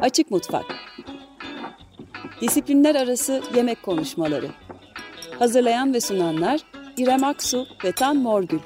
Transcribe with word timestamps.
Açık 0.00 0.30
Mutfak 0.30 0.64
Disiplinler 2.40 2.94
Arası 2.94 3.42
Yemek 3.54 3.82
Konuşmaları 3.82 4.50
Hazırlayan 5.38 5.94
ve 5.94 6.00
sunanlar 6.00 6.60
İrem 6.96 7.24
Aksu 7.24 7.66
ve 7.84 7.92
Tan 7.92 8.16
Morgül 8.16 8.58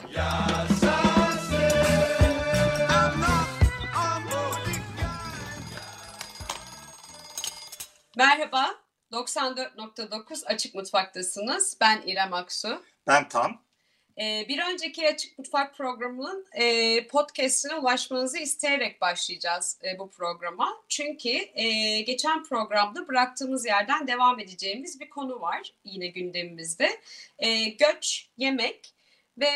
Merhaba, 8.16 8.66
94.9 9.12 10.46
Açık 10.46 10.74
Mutfak'tasınız. 10.74 11.76
Ben 11.80 12.02
İrem 12.06 12.32
Aksu. 12.32 12.82
Ben 13.06 13.28
Tan. 13.28 13.71
Ee, 14.18 14.46
bir 14.48 14.62
önceki 14.72 15.08
Açık 15.08 15.38
Mutfak 15.38 15.76
programının 15.76 16.46
e, 16.52 17.06
podcastine 17.06 17.74
ulaşmanızı 17.74 18.38
isteyerek 18.38 19.00
başlayacağız 19.00 19.78
e, 19.84 19.98
bu 19.98 20.10
programa. 20.10 20.82
Çünkü 20.88 21.28
e, 21.54 22.00
geçen 22.00 22.44
programda 22.44 23.08
bıraktığımız 23.08 23.66
yerden 23.66 24.06
devam 24.06 24.40
edeceğimiz 24.40 25.00
bir 25.00 25.10
konu 25.10 25.40
var 25.40 25.74
yine 25.84 26.06
gündemimizde. 26.06 27.00
E, 27.38 27.64
göç, 27.64 28.28
yemek 28.36 28.94
ve 29.38 29.50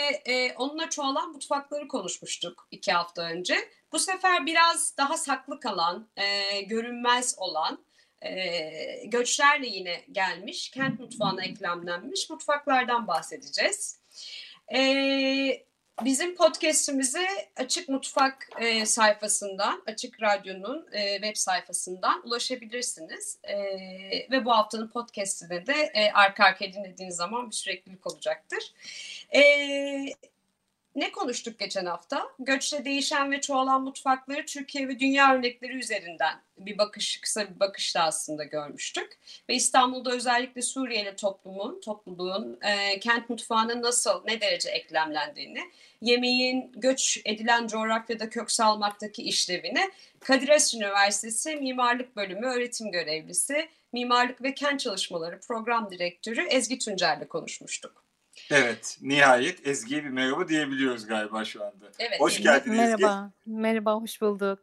onunla 0.56 0.90
çoğalan 0.90 1.32
mutfakları 1.32 1.88
konuşmuştuk 1.88 2.68
iki 2.70 2.92
hafta 2.92 3.23
önce. 3.23 3.56
Bu 3.92 3.98
sefer 3.98 4.46
biraz 4.46 4.96
daha 4.96 5.16
saklı 5.16 5.60
kalan, 5.60 6.09
görünmez 6.66 7.34
olan, 7.38 7.84
göçlerle 9.04 9.66
yine 9.66 10.04
gelmiş, 10.12 10.70
kent 10.70 11.00
mutfağına 11.00 11.45
eklemlenmiş 11.45 12.30
mutfaklardan 12.30 13.06
bahsedeceğiz. 13.06 14.00
Ee, 14.74 15.64
bizim 16.04 16.36
podcast'imizi 16.36 17.26
Açık 17.56 17.88
Mutfak 17.88 18.48
e, 18.60 18.86
sayfasından, 18.86 19.82
Açık 19.86 20.22
Radyo'nun 20.22 20.86
e, 20.92 21.14
web 21.14 21.36
sayfasından 21.36 22.22
ulaşabilirsiniz. 22.26 23.38
E, 23.42 23.56
ve 24.30 24.45
bu 24.45 24.50
haftanın 24.50 24.88
podcast'ine 24.88 25.66
de 25.66 25.90
e, 25.95 26.10
arka 26.12 26.45
arkaya 26.45 26.73
dinlediğiniz 26.73 27.16
zaman 27.16 27.50
bir 27.50 27.54
süreklilik 27.54 28.06
olacaktır. 28.06 28.73
Evet 29.30 30.35
ne 30.96 31.12
konuştuk 31.12 31.58
geçen 31.58 31.86
hafta? 31.86 32.28
Göçle 32.38 32.84
değişen 32.84 33.32
ve 33.32 33.40
çoğalan 33.40 33.82
mutfakları 33.82 34.46
Türkiye 34.46 34.88
ve 34.88 34.98
dünya 34.98 35.34
örnekleri 35.34 35.72
üzerinden 35.72 36.40
bir 36.58 36.78
bakış, 36.78 37.20
kısa 37.20 37.54
bir 37.54 37.60
bakışla 37.60 38.04
aslında 38.04 38.44
görmüştük. 38.44 39.18
Ve 39.48 39.54
İstanbul'da 39.54 40.10
özellikle 40.10 40.62
Suriyeli 40.62 41.16
toplumun, 41.16 41.80
topluluğun 41.80 42.58
e, 42.62 43.00
kent 43.00 43.30
mutfağına 43.30 43.82
nasıl, 43.82 44.24
ne 44.24 44.40
derece 44.40 44.70
eklemlendiğini, 44.70 45.60
yemeğin 46.00 46.72
göç 46.76 47.20
edilen 47.24 47.66
coğrafyada 47.66 48.30
kök 48.30 48.50
salmaktaki 48.50 49.22
işlevini 49.22 49.90
Kadir 50.20 50.48
Has 50.48 50.74
Üniversitesi 50.74 51.56
Mimarlık 51.56 52.16
Bölümü 52.16 52.46
öğretim 52.46 52.92
görevlisi, 52.92 53.68
Mimarlık 53.92 54.42
ve 54.42 54.54
Kent 54.54 54.80
Çalışmaları 54.80 55.40
Program 55.40 55.90
Direktörü 55.90 56.46
Ezgi 56.46 56.78
Tuncer'le 56.78 57.28
konuşmuştuk. 57.28 58.05
Evet, 58.51 58.98
nihayet 59.01 59.66
Ezgi'ye 59.66 60.04
bir 60.04 60.09
merhaba 60.09 60.48
diyebiliyoruz 60.48 61.06
galiba 61.06 61.45
şu 61.45 61.65
anda. 61.65 61.92
Evet. 61.98 62.20
Hoş 62.20 62.42
geldin 62.42 62.73
Merhaba. 62.73 62.92
Ezgi. 62.92 63.02
Merhaba, 63.02 63.32
merhaba, 63.46 63.95
hoş 63.95 64.20
bulduk. 64.20 64.59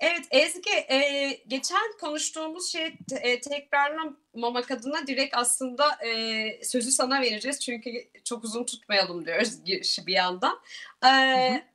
Evet 0.00 0.26
Ezgi, 0.30 0.70
e, 0.70 1.30
geçen 1.46 1.92
konuştuğumuz 2.00 2.72
şey 2.72 2.96
e, 3.20 3.40
tekrarlamamak 3.40 4.70
adına 4.70 5.06
direkt 5.06 5.36
aslında 5.36 6.06
e, 6.06 6.64
sözü 6.64 6.90
sana 6.90 7.20
vereceğiz. 7.20 7.60
Çünkü 7.60 7.90
çok 8.24 8.44
uzun 8.44 8.64
tutmayalım 8.64 9.26
diyoruz 9.26 9.64
girişi 9.64 10.06
bir 10.06 10.12
yandan. 10.12 10.60
E, 11.04 11.08
hı 11.08 11.54
hı. 11.54 11.73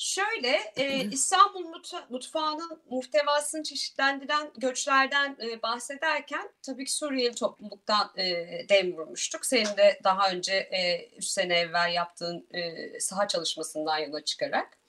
Şöyle 0.00 0.72
e, 0.76 1.04
İstanbul 1.10 1.64
mutfağının 2.10 2.82
muhtevasını 2.90 3.62
çeşitlendiren 3.62 4.50
göçlerden 4.58 5.36
e, 5.42 5.62
bahsederken 5.62 6.52
tabii 6.62 6.84
ki 6.84 6.92
Suriyeli 6.92 7.34
topluluktan 7.34 8.10
e, 8.16 8.24
dem 8.68 8.92
vurmuştuk. 8.92 9.46
Senin 9.46 9.76
de 9.76 10.00
daha 10.04 10.30
önce 10.30 10.52
e, 10.54 11.08
3 11.16 11.24
sene 11.24 11.58
evvel 11.58 11.92
yaptığın 11.92 12.46
e, 12.54 13.00
saha 13.00 13.28
çalışmasından 13.28 13.98
yola 13.98 14.24
çıkarak. 14.24 14.79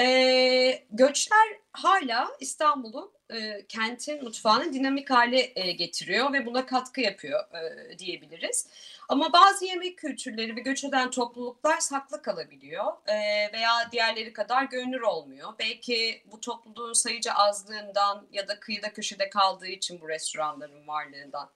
E, 0.00 0.84
göçler 0.90 1.58
hala 1.72 2.28
İstanbul'un 2.40 3.12
e, 3.30 3.66
kentin 3.68 4.24
mutfağını 4.24 4.72
dinamik 4.72 5.10
hale 5.10 5.52
e, 5.54 5.72
getiriyor 5.72 6.32
ve 6.32 6.46
buna 6.46 6.66
katkı 6.66 7.00
yapıyor 7.00 7.40
e, 7.54 7.98
diyebiliriz. 7.98 8.68
Ama 9.08 9.32
bazı 9.32 9.64
yemek 9.64 9.98
kültürleri 9.98 10.56
ve 10.56 10.60
göç 10.60 10.84
eden 10.84 11.10
topluluklar 11.10 11.80
saklı 11.80 12.22
kalabiliyor 12.22 12.92
e, 13.06 13.14
veya 13.52 13.92
diğerleri 13.92 14.32
kadar 14.32 14.64
görünür 14.64 15.00
olmuyor. 15.00 15.52
Belki 15.58 16.22
bu 16.32 16.40
topluluğun 16.40 16.92
sayıca 16.92 17.32
azlığından 17.32 18.26
ya 18.32 18.48
da 18.48 18.60
kıyıda 18.60 18.92
köşede 18.92 19.30
kaldığı 19.30 19.66
için 19.66 20.00
bu 20.00 20.08
restoranların 20.08 20.88
varlığından 20.88 21.50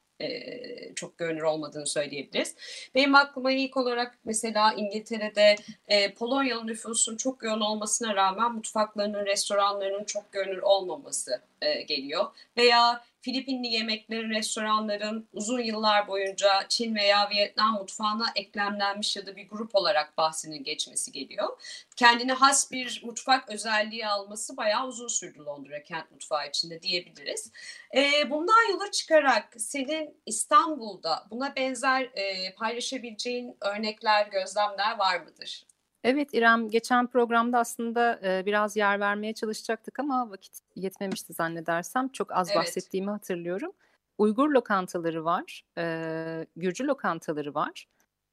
çok 0.94 1.18
görünür 1.18 1.42
olmadığını 1.42 1.86
söyleyebiliriz. 1.86 2.54
Benim 2.94 3.14
aklıma 3.14 3.52
ilk 3.52 3.76
olarak 3.76 4.18
mesela 4.24 4.72
İngiltere'de 4.72 5.56
e, 5.88 6.14
Polonyalı 6.14 6.66
nüfusun 6.66 7.16
çok 7.16 7.42
yoğun 7.42 7.60
olmasına 7.60 8.14
rağmen 8.14 8.52
mutfaklarının, 8.52 9.26
restoranlarının 9.26 10.04
çok 10.04 10.32
görünür 10.32 10.62
olmaması 10.62 11.40
geliyor. 11.88 12.24
Veya 12.56 13.04
Filipinli 13.26 13.66
yemeklerin, 13.66 14.30
restoranların 14.30 15.28
uzun 15.32 15.60
yıllar 15.60 16.08
boyunca 16.08 16.68
Çin 16.68 16.94
veya 16.94 17.30
Vietnam 17.30 17.74
mutfağına 17.74 18.26
eklemlenmiş 18.36 19.16
ya 19.16 19.26
da 19.26 19.36
bir 19.36 19.48
grup 19.48 19.74
olarak 19.74 20.18
bahsinin 20.18 20.64
geçmesi 20.64 21.12
geliyor. 21.12 21.48
Kendine 21.96 22.32
has 22.32 22.72
bir 22.72 23.02
mutfak 23.04 23.48
özelliği 23.50 24.06
alması 24.06 24.56
bayağı 24.56 24.86
uzun 24.86 25.08
sürdü 25.08 25.38
Londra 25.38 25.82
kent 25.82 26.10
mutfağı 26.10 26.48
içinde 26.48 26.82
diyebiliriz. 26.82 27.52
E, 27.96 28.30
bundan 28.30 28.70
yola 28.70 28.90
çıkarak 28.90 29.54
senin 29.58 30.20
İstanbul'da 30.26 31.26
buna 31.30 31.56
benzer 31.56 32.02
e, 32.02 32.54
paylaşabileceğin 32.54 33.56
örnekler, 33.60 34.26
gözlemler 34.26 34.98
var 34.98 35.20
mıdır? 35.20 35.66
Evet 36.06 36.34
İrem, 36.34 36.68
geçen 36.68 37.06
programda 37.06 37.58
aslında 37.58 38.20
e, 38.24 38.46
biraz 38.46 38.76
yer 38.76 39.00
vermeye 39.00 39.32
çalışacaktık 39.32 39.98
ama 39.98 40.30
vakit 40.30 40.58
yetmemişti 40.76 41.32
zannedersem. 41.32 42.08
Çok 42.08 42.32
az 42.32 42.48
evet. 42.48 42.58
bahsettiğimi 42.58 43.10
hatırlıyorum. 43.10 43.72
Uygur 44.18 44.50
lokantaları 44.50 45.24
var, 45.24 45.64
e, 45.78 46.46
Gürcü 46.56 46.86
lokantaları 46.86 47.54
var. 47.54 47.88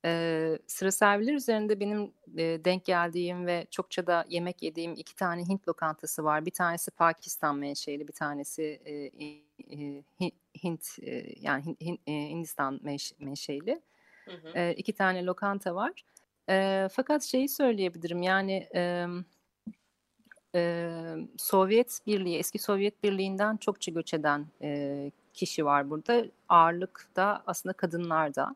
E, 0.06 0.60
sıra 0.68 0.92
serviler 0.92 1.34
üzerinde 1.34 1.80
benim 1.80 2.14
e, 2.38 2.66
denk 2.66 2.86
geldiğim 2.86 3.46
ve 3.48 3.68
çokça 3.72 4.08
da 4.08 4.26
yemek 4.30 4.64
yediğim 4.64 4.94
iki 4.94 5.16
tane 5.16 5.42
Hint 5.48 5.68
lokantası 5.68 6.24
var. 6.24 6.46
Bir 6.46 6.52
tanesi 6.52 6.92
Pakistan 6.92 7.58
menşeli, 7.58 8.08
bir 8.08 8.14
tanesi 8.14 8.64
e, 8.86 8.94
e, 8.96 10.04
Hint 10.64 11.00
e, 11.02 11.26
yani 11.42 11.76
Hint, 11.82 12.00
e, 12.08 12.12
Hindistan 12.12 12.80
menşeli. 13.20 13.82
Hı 14.26 14.32
hı. 14.32 14.58
E, 14.58 14.74
iki 14.74 14.94
tane 14.94 15.26
lokanta 15.26 15.76
var. 15.76 16.04
E, 16.50 16.88
fakat 16.92 17.24
şeyi 17.24 17.50
söyleyebilirim 17.50 18.22
yani 18.22 18.68
e, 18.76 19.08
e, 20.56 20.92
Sovyet 21.38 22.00
Birliği, 22.08 22.38
eski 22.38 22.60
Sovyet 22.60 23.04
Birliği'nden 23.04 23.58
çokça 23.58 23.92
göç 23.92 24.14
eden 24.14 24.48
e, 24.62 25.12
kişi 25.34 25.66
var 25.66 25.90
burada. 25.90 26.26
Ağırlıkta 26.50 27.44
aslında 27.48 27.74
kadınlar 27.74 28.36
da. 28.36 28.56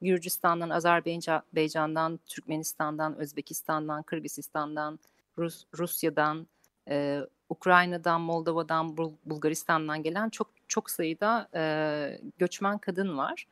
Gürcistan'dan, 0.00 0.70
Azerbaycan'dan, 0.70 2.20
Türkmenistan'dan, 2.26 3.16
Özbekistan'dan, 3.16 4.02
Kırgızistan'dan, 4.02 4.98
Rus, 5.38 5.64
Rusya'dan, 5.78 6.46
e, 6.88 7.20
Ukrayna'dan, 7.48 8.20
Moldova'dan, 8.20 8.96
Bul 8.96 9.12
Bulgaristan'dan 9.24 10.02
gelen 10.02 10.28
çok 10.28 10.48
çok 10.68 10.90
sayıda 10.90 11.48
e, 11.54 12.20
göçmen 12.38 12.78
kadın 12.78 13.18
var. 13.18 13.46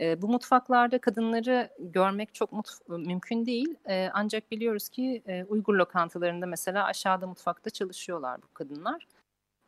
E, 0.00 0.22
bu 0.22 0.28
mutfaklarda 0.28 0.98
kadınları 0.98 1.70
görmek 1.78 2.34
çok 2.34 2.52
mutf- 2.52 3.06
mümkün 3.06 3.46
değil. 3.46 3.74
E, 3.88 4.10
ancak 4.12 4.50
biliyoruz 4.50 4.88
ki 4.88 5.22
e, 5.26 5.44
Uygur 5.44 5.74
lokantalarında 5.74 6.46
mesela 6.46 6.84
aşağıda 6.84 7.26
mutfakta 7.26 7.70
çalışıyorlar 7.70 8.42
bu 8.42 8.54
kadınlar. 8.54 9.06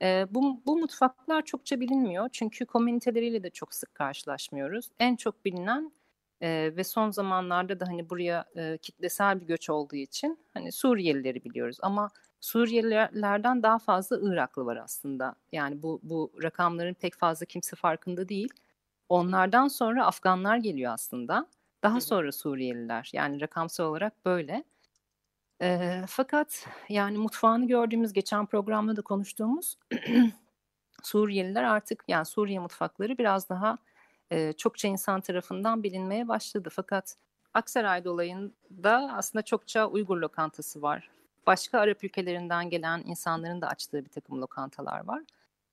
E, 0.03 0.27
bu, 0.31 0.61
bu 0.67 0.79
mutfaklar 0.79 1.43
çokça 1.43 1.81
bilinmiyor 1.81 2.29
çünkü 2.33 2.67
komüniteleriyle 2.67 3.43
de 3.43 3.51
çok 3.51 3.75
sık 3.75 3.95
karşılaşmıyoruz. 3.95 4.89
En 4.99 5.17
çok 5.17 5.45
bilinen 5.45 5.93
e, 6.41 6.73
ve 6.77 6.85
son 6.85 7.11
zamanlarda 7.11 7.81
da 7.81 7.87
hani 7.87 8.11
buraya 8.11 8.45
e, 8.57 8.79
kitlesel 8.79 9.41
bir 9.41 9.47
göç 9.47 9.71
olduğu 9.71 9.97
için 9.97 10.39
hani 10.55 10.73
Suriyelileri 10.73 11.45
biliyoruz 11.45 11.79
ama 11.83 12.11
Suriyelilerden 12.41 13.63
daha 13.63 13.79
fazla 13.79 14.19
Iraklı 14.23 14.67
var 14.67 14.77
aslında. 14.77 15.35
Yani 15.53 15.83
bu 15.83 16.01
bu 16.03 16.33
rakamların 16.43 16.95
pek 16.95 17.15
fazla 17.15 17.47
kimse 17.47 17.77
farkında 17.77 18.29
değil. 18.29 18.49
Onlardan 19.09 19.69
sonra 19.69 20.07
Afganlar 20.07 20.57
geliyor 20.57 20.93
aslında. 20.93 21.47
Daha 21.83 22.01
sonra 22.01 22.33
Suriyeliler. 22.33 23.11
Yani 23.13 23.41
rakamsal 23.41 23.85
olarak 23.85 24.25
böyle. 24.25 24.65
E, 25.63 26.01
fakat 26.09 26.67
yani 26.89 27.19
mutfağını 27.19 27.67
gördüğümüz 27.69 28.13
geçen 28.13 28.47
programda 28.47 28.97
da 28.97 29.03
konuştuğumuz 29.03 29.79
Suriyeliler 31.03 31.63
artık 31.63 32.05
yani 32.09 32.25
Suriye 32.25 32.59
mutfakları 32.59 33.19
biraz 33.19 33.49
daha 33.49 33.79
e, 34.31 34.53
çokça 34.53 34.89
insan 34.89 35.21
tarafından 35.21 35.83
bilinmeye 35.83 36.29
başladı. 36.29 36.69
Fakat 36.73 37.17
Aksaray 37.55 38.05
dolayında 38.05 39.13
aslında 39.17 39.43
çokça 39.43 39.87
Uygur 39.87 40.17
lokantası 40.17 40.83
var. 40.83 41.11
başka 41.47 41.79
Arap 41.81 42.05
ülkelerinden 42.05 42.71
gelen 42.71 43.03
insanların 43.07 43.61
da 43.61 43.69
açtığı 43.69 44.05
bir 44.05 44.11
takım 44.11 44.41
lokantalar 44.43 45.05
var. 45.07 45.23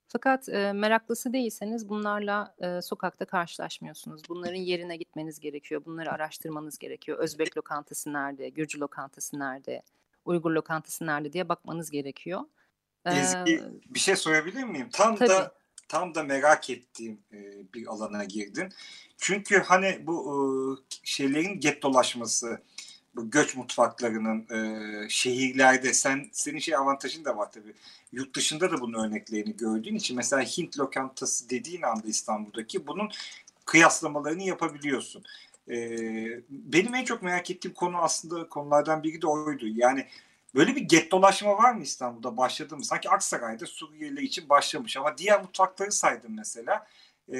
Fakat 0.07 0.49
e, 0.49 0.73
meraklısı 0.73 1.33
değilseniz 1.33 1.89
bunlarla 1.89 2.55
e, 2.59 2.81
sokakta 2.81 3.25
karşılaşmıyorsunuz. 3.25 4.21
Bunların 4.29 4.55
yerine 4.55 4.97
gitmeniz 4.97 5.39
gerekiyor. 5.39 5.85
Bunları 5.85 6.11
araştırmanız 6.11 6.77
gerekiyor. 6.77 7.17
Özbek 7.17 7.57
lokantası 7.57 8.13
nerede? 8.13 8.49
Gürcü 8.49 8.79
lokantası 8.79 9.39
nerede? 9.39 9.81
Uygur 10.25 10.51
lokantası 10.51 11.05
nerede 11.05 11.33
diye 11.33 11.49
bakmanız 11.49 11.91
gerekiyor. 11.91 12.41
Ezgi 13.05 13.53
ee, 13.53 13.93
bir 13.93 13.99
şey 13.99 14.15
sorabilir 14.15 14.63
miyim? 14.63 14.89
Tam 14.91 15.15
tabii. 15.15 15.29
da 15.29 15.51
tam 15.87 16.15
da 16.15 16.23
merak 16.23 16.69
ettiğim 16.69 17.19
e, 17.33 17.37
bir 17.73 17.87
alana 17.87 18.23
girdin. 18.23 18.73
Çünkü 19.17 19.59
hani 19.59 20.07
bu 20.07 20.15
e, 20.31 20.37
şeylerin 21.03 21.59
gettolaşması, 21.59 22.61
bu 23.15 23.31
göç 23.31 23.55
mutfaklarının 23.55 24.47
e, 24.49 25.09
şehirlerde 25.09 25.93
sen 25.93 26.29
senin 26.31 26.59
şey 26.59 26.75
avantajın 26.75 27.25
da 27.25 27.37
var 27.37 27.51
tabii. 27.51 27.73
Yurt 28.11 28.35
dışında 28.35 28.71
da 28.71 28.81
bunun 28.81 29.07
örneklerini 29.07 29.57
gördüğün 29.57 29.95
için 29.95 30.17
mesela 30.17 30.43
Hint 30.43 30.79
lokantası 30.79 31.49
dediğin 31.49 31.81
anda 31.81 32.07
İstanbul'daki 32.07 32.87
bunun 32.87 33.11
kıyaslamalarını 33.65 34.43
yapabiliyorsun. 34.43 35.23
E, 35.69 35.75
benim 36.49 36.95
en 36.95 37.05
çok 37.05 37.23
merak 37.23 37.51
ettiğim 37.51 37.73
konu 37.73 37.97
aslında 37.97 38.49
konulardan 38.49 39.03
biri 39.03 39.21
de 39.21 39.27
oydu. 39.27 39.65
Yani 39.67 40.07
böyle 40.55 40.75
bir 40.75 40.81
gettolaşma 40.81 41.57
var 41.57 41.73
mı 41.73 41.83
İstanbul'da 41.83 42.37
başladı 42.37 42.77
mı? 42.77 42.85
Sanki 42.85 43.09
Aksaray'da 43.09 43.65
Suriyeli 43.65 44.23
için 44.23 44.49
başlamış 44.49 44.97
ama 44.97 45.17
diğer 45.17 45.41
mutfakları 45.41 45.91
saydım 45.91 46.35
mesela. 46.35 46.87
E, 47.33 47.37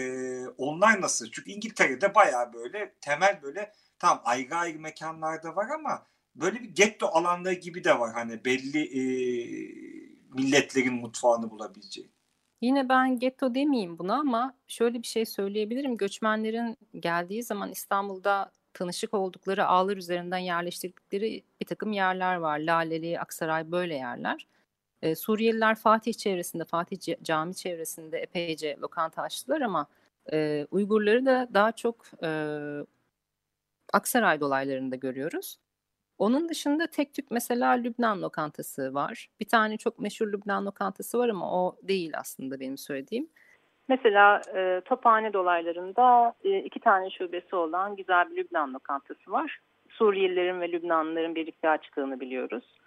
onlar 0.58 1.02
nasıl? 1.02 1.32
Çünkü 1.32 1.52
İngiltere'de 1.52 2.16
bayağı 2.16 2.54
böyle 2.54 2.94
temel 3.02 3.40
böyle 3.44 3.72
tam 4.00 4.22
ayrı 4.26 4.56
ayrı 4.56 4.80
mekanlarda 4.80 5.56
var 5.56 5.68
ama 5.70 6.06
böyle 6.36 6.60
bir 6.64 6.70
getto 6.70 7.08
alanları 7.08 7.54
gibi 7.54 7.84
de 7.84 8.00
var 8.00 8.14
hani 8.14 8.46
belli 8.46 8.82
e, 8.82 9.04
milletlerin 10.34 10.94
mutfağını 10.94 11.52
bulabileceği. 11.52 12.10
Yine 12.62 12.90
ben 12.90 13.20
getto 13.20 13.56
demeyeyim 13.56 13.98
buna 13.98 14.20
ama 14.20 14.54
şöyle 14.68 15.02
bir 15.02 15.08
şey 15.08 15.26
söyleyebilirim. 15.26 15.98
Göçmenlerin 15.98 16.78
geldiği 17.00 17.44
zaman 17.44 17.72
İstanbul'da 17.72 18.52
tanışık 18.74 19.14
oldukları 19.14 19.66
ağlar 19.68 19.98
üzerinden 19.98 20.38
yerleştirdikleri 20.38 21.44
bir 21.62 21.66
takım 21.66 21.92
yerler 21.92 22.36
var. 22.36 22.60
Laleli, 22.60 23.20
Aksaray 23.20 23.72
böyle 23.72 23.96
yerler. 23.96 24.48
Ee, 25.02 25.16
Suriyeliler 25.16 25.76
Fatih 25.76 26.14
çevresinde, 26.14 26.66
Fatih 26.66 27.16
Cami 27.24 27.56
çevresinde 27.56 28.18
epeyce 28.18 28.78
lokanta 28.82 29.22
açtılar 29.22 29.62
ama 29.62 29.88
e, 30.34 30.68
Uygurları 30.72 31.26
da 31.26 31.48
daha 31.54 31.72
çok 31.72 32.06
e, 32.24 32.30
Aksaray 33.96 34.40
dolaylarında 34.40 34.96
görüyoruz. 34.96 35.58
Onun 36.18 36.50
dışında 36.50 36.88
tek 36.88 37.14
tük 37.14 37.32
mesela 37.32 37.72
Lübnan 37.72 38.22
lokantası 38.22 38.94
var. 38.94 39.28
Bir 39.40 39.48
tane 39.48 39.78
çok 39.78 40.00
meşhur 40.00 40.28
Lübnan 40.34 40.66
lokantası 40.66 41.20
var 41.20 41.30
ama 41.30 41.52
o 41.52 41.76
değil 41.84 42.12
aslında 42.18 42.60
benim 42.60 42.78
söylediğim. 42.78 43.30
Mesela 43.88 44.42
e, 44.56 44.82
Tophane 44.86 45.34
dolaylarında 45.34 46.34
e, 46.44 46.60
iki 46.60 46.80
tane 46.80 47.10
şubesi 47.10 47.56
olan 47.56 47.96
güzel 47.96 48.30
bir 48.30 48.36
Lübnan 48.36 48.74
lokantası 48.74 49.32
var. 49.32 49.60
Suriyelilerin 49.90 50.62
ve 50.62 50.72
Lübnanlıların 50.72 51.36
birlikte 51.36 51.70
açtığını 51.70 52.20
biliyoruz. 52.20 52.78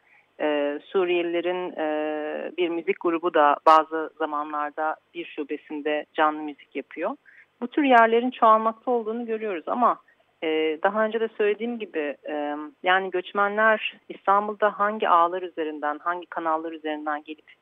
E, 0.41 0.79
Suriyelilerin 0.85 1.73
e, 1.73 2.53
bir 2.57 2.69
müzik 2.69 3.01
grubu 3.01 3.35
da 3.35 3.57
bazı 3.67 4.11
zamanlarda 4.19 4.97
bir 5.15 5.25
şubesinde 5.25 6.07
canlı 6.15 6.43
müzik 6.43 6.77
yapıyor. 6.77 7.17
Bu 7.61 7.69
tür 7.69 7.83
yerlerin 7.83 8.31
çoğalmakta 8.31 8.91
olduğunu 8.91 9.27
görüyoruz 9.27 9.65
ama 9.69 9.99
ee, 10.43 10.79
daha 10.83 11.05
önce 11.05 11.21
de 11.21 11.29
söylediğim 11.39 11.79
gibi 11.79 12.17
e, 12.29 12.57
yani 12.83 13.11
göçmenler 13.11 13.97
İstanbul'da 14.09 14.79
hangi 14.79 15.09
ağlar 15.09 15.43
üzerinden, 15.43 15.99
hangi 15.99 16.27
kanallar 16.27 16.73
üzerinden 16.73 17.23
gelip 17.25 17.53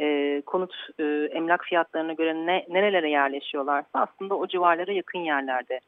e, 0.00 0.40
konut 0.46 0.74
e, 0.98 1.04
emlak 1.32 1.64
fiyatlarına 1.64 2.12
göre 2.12 2.34
ne, 2.34 2.66
nerelere 2.68 3.10
yerleşiyorlarsa 3.10 3.88
aslında 3.92 4.34
o 4.34 4.46
civarlara 4.46 4.92
yakın 4.92 5.18
yerlerde 5.18 5.80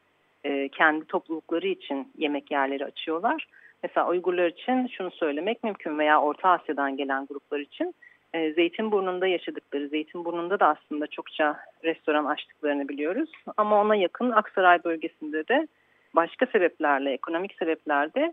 kendi 0.73 1.05
toplulukları 1.05 1.67
için 1.67 2.13
yemek 2.19 2.51
yerleri 2.51 2.85
açıyorlar. 2.85 3.47
Mesela 3.83 4.09
Uygurlar 4.09 4.49
için 4.49 4.87
şunu 4.87 5.11
söylemek 5.11 5.65
mümkün 5.65 5.99
veya 5.99 6.21
Orta 6.21 6.49
Asya'dan 6.49 6.97
gelen 6.97 7.27
gruplar 7.27 7.59
için 7.59 7.95
e, 8.35 8.53
Zeytinburnu'nda 8.53 9.27
yaşadıkları, 9.27 9.89
Zeytinburnu'nda 9.89 10.61
da 10.61 10.67
aslında 10.67 11.07
çokça 11.07 11.57
restoran 11.85 12.25
açtıklarını 12.25 12.89
biliyoruz. 12.89 13.31
Ama 13.57 13.81
ona 13.81 13.97
yakın 13.97 14.31
Aksaray 14.31 14.85
bölgesinde 14.85 15.49
de 15.49 15.69
başka 16.15 16.47
sebeplerle, 16.47 17.13
ekonomik 17.13 17.55
sebeplerde 17.59 18.33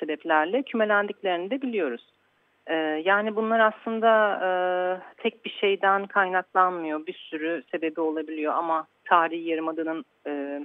sebeplerle 0.00 0.62
kümelendiklerini 0.62 1.50
de 1.50 1.62
biliyoruz. 1.62 2.06
Ee, 2.66 2.74
yani 3.04 3.36
bunlar 3.36 3.60
aslında 3.60 4.40
e, 4.42 4.48
tek 5.22 5.44
bir 5.44 5.50
şeyden 5.50 6.06
kaynaklanmıyor. 6.06 7.06
Bir 7.06 7.14
sürü 7.14 7.62
sebebi 7.70 8.00
olabiliyor 8.00 8.54
ama 8.54 8.86
tarihi 9.04 9.48
yarımadanın 9.48 10.04
e, 10.26 10.60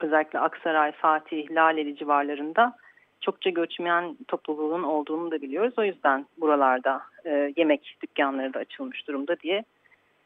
özellikle 0.00 0.38
Aksaray, 0.38 0.92
Fatih, 0.92 1.50
Laleli 1.50 1.96
civarlarında 1.96 2.76
çokça 3.20 3.50
göçmen 3.50 4.16
topluluğun 4.28 4.82
olduğunu 4.82 5.30
da 5.30 5.42
biliyoruz. 5.42 5.74
O 5.78 5.84
yüzden 5.84 6.26
buralarda 6.40 7.02
e, 7.24 7.52
yemek 7.56 7.96
dükkanları 8.02 8.54
da 8.54 8.58
açılmış 8.58 9.08
durumda 9.08 9.40
diye 9.40 9.64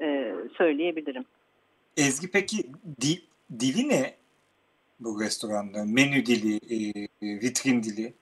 e, 0.01 0.35
söyleyebilirim. 0.59 1.25
Ezgi 1.97 2.31
peki 2.31 2.57
di, 3.01 3.23
dili 3.61 3.89
ne 3.89 4.20
bu 5.01 5.21
restoranda? 5.21 5.85
Menü 5.85 6.27
dili, 6.27 6.57
e, 6.57 7.07
vitrin 7.23 7.83
dili? 7.83 8.13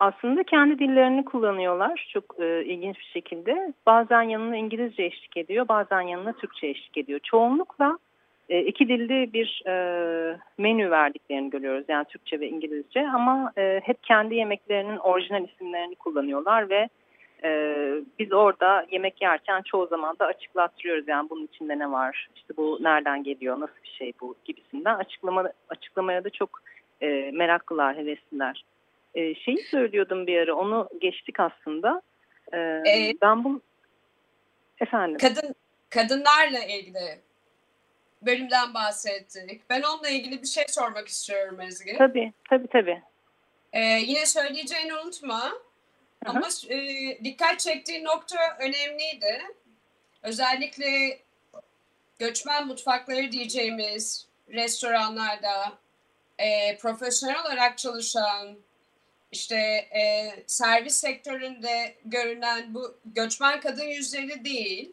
Aslında 0.00 0.42
kendi 0.42 0.78
dillerini 0.78 1.24
kullanıyorlar 1.24 2.10
çok 2.12 2.24
e, 2.40 2.64
ilginç 2.64 2.96
bir 2.98 3.10
şekilde. 3.12 3.72
Bazen 3.86 4.22
yanına 4.22 4.56
İngilizce 4.56 5.02
eşlik 5.02 5.36
ediyor, 5.36 5.68
bazen 5.68 6.00
yanına 6.00 6.32
Türkçe 6.32 6.66
eşlik 6.66 6.98
ediyor. 6.98 7.20
Çoğunlukla 7.22 7.98
e, 8.48 8.60
iki 8.60 8.88
dilde 8.88 9.32
bir 9.32 9.62
e, 9.66 9.74
menü 10.58 10.90
verdiklerini 10.90 11.50
görüyoruz. 11.50 11.84
Yani 11.88 12.04
Türkçe 12.04 12.40
ve 12.40 12.48
İngilizce 12.48 13.08
ama 13.08 13.52
e, 13.58 13.80
hep 13.84 14.02
kendi 14.02 14.34
yemeklerinin 14.34 14.96
orijinal 14.96 15.44
isimlerini 15.44 15.94
kullanıyorlar 15.94 16.70
ve 16.70 16.88
e, 17.44 17.50
biz 18.18 18.32
orada 18.32 18.86
yemek 18.90 19.22
yerken 19.22 19.62
çoğu 19.62 19.86
zaman 19.86 20.18
da 20.18 20.26
açıklattırıyoruz. 20.26 21.08
Yani 21.08 21.30
bunun 21.30 21.46
içinde 21.46 21.78
ne 21.78 21.90
var, 21.90 22.28
işte 22.36 22.56
bu 22.56 22.78
nereden 22.80 23.22
geliyor, 23.24 23.60
nasıl 23.60 23.82
bir 23.84 23.96
şey 23.98 24.12
bu 24.20 24.34
gibisinden 24.44 24.94
açıklama, 24.94 25.52
açıklamaya 25.68 26.24
da 26.24 26.30
çok 26.30 26.62
e, 27.00 27.30
meraklılar, 27.34 27.96
hevesliler. 27.96 28.64
E, 29.14 29.34
şeyi 29.34 29.58
söylüyordum 29.58 30.26
bir 30.26 30.38
ara, 30.38 30.54
onu 30.54 30.88
geçtik 31.00 31.40
aslında. 31.40 32.02
E, 32.52 32.58
ee, 32.58 33.14
ben 33.22 33.44
bu... 33.44 33.60
Efendim? 34.80 35.18
Kadın, 35.18 35.54
kadınlarla 35.90 36.64
ilgili 36.64 37.20
bölümden 38.22 38.74
bahsettik. 38.74 39.70
Ben 39.70 39.82
onunla 39.82 40.08
ilgili 40.08 40.42
bir 40.42 40.46
şey 40.46 40.64
sormak 40.68 41.08
istiyorum 41.08 41.60
Ezgi. 41.60 41.96
Tabii, 41.98 42.32
tabii, 42.50 42.66
tabii. 42.66 43.02
Ee, 43.72 43.80
yine 43.80 44.26
söyleyeceğini 44.26 44.94
unutma. 44.94 45.52
Ama 46.26 46.48
e, 46.68 46.78
dikkat 47.24 47.60
çektiği 47.60 48.04
nokta 48.04 48.56
önemliydi. 48.58 49.42
Özellikle 50.22 51.18
göçmen 52.18 52.66
mutfakları 52.66 53.32
diyeceğimiz 53.32 54.26
restoranlarda 54.48 55.78
e, 56.38 56.76
profesyonel 56.76 57.40
olarak 57.40 57.78
çalışan 57.78 58.58
işte 59.32 59.56
e, 59.96 60.32
servis 60.46 60.96
sektöründe 60.96 61.94
görünen 62.04 62.74
bu 62.74 62.98
göçmen 63.04 63.60
kadın 63.60 63.84
yüzleri 63.84 64.44
değil 64.44 64.92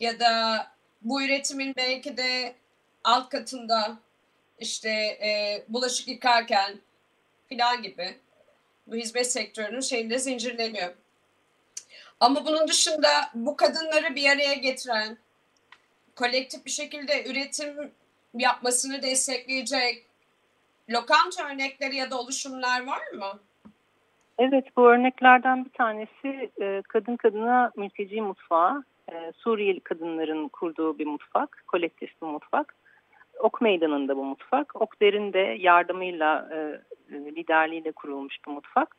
ya 0.00 0.20
da 0.20 0.66
bu 1.02 1.22
üretimin 1.22 1.74
belki 1.76 2.16
de 2.16 2.54
alt 3.04 3.28
katında 3.28 3.98
işte 4.58 4.90
e, 4.90 5.64
bulaşık 5.68 6.08
yıkarken 6.08 6.80
filan 7.48 7.82
gibi 7.82 8.18
bu 8.86 8.94
hizmet 8.94 9.32
sektörünün 9.32 9.80
şeyinde 9.80 10.18
zincirleniyor. 10.18 10.94
Ama 12.20 12.46
bunun 12.46 12.68
dışında 12.68 13.08
bu 13.34 13.56
kadınları 13.56 14.14
bir 14.14 14.30
araya 14.30 14.54
getiren, 14.54 15.18
kolektif 16.16 16.64
bir 16.64 16.70
şekilde 16.70 17.24
üretim 17.30 17.92
yapmasını 18.34 19.02
destekleyecek 19.02 20.06
lokanta 20.90 21.48
örnekleri 21.48 21.96
ya 21.96 22.10
da 22.10 22.20
oluşumlar 22.20 22.86
var 22.86 23.12
mı? 23.12 23.40
Evet, 24.38 24.76
bu 24.76 24.90
örneklerden 24.90 25.64
bir 25.64 25.70
tanesi 25.70 26.50
e, 26.60 26.82
kadın 26.88 27.16
kadına 27.16 27.72
mülteci 27.76 28.20
mutfağı. 28.20 28.84
E, 29.12 29.32
Suriyeli 29.36 29.80
kadınların 29.80 30.48
kurduğu 30.48 30.98
bir 30.98 31.06
mutfak, 31.06 31.64
kolektif 31.66 32.22
bir 32.22 32.26
mutfak. 32.26 32.74
Ok 33.38 33.60
Meydanı'nda 33.60 34.16
bu 34.16 34.24
mutfak. 34.24 34.82
Okder'in 34.82 35.32
de 35.32 35.56
yardımıyla, 35.60 36.48
e, 36.54 36.80
liderliğiyle 37.10 37.92
kurulmuş 37.92 38.36
bir 38.46 38.52
mutfak. 38.52 38.96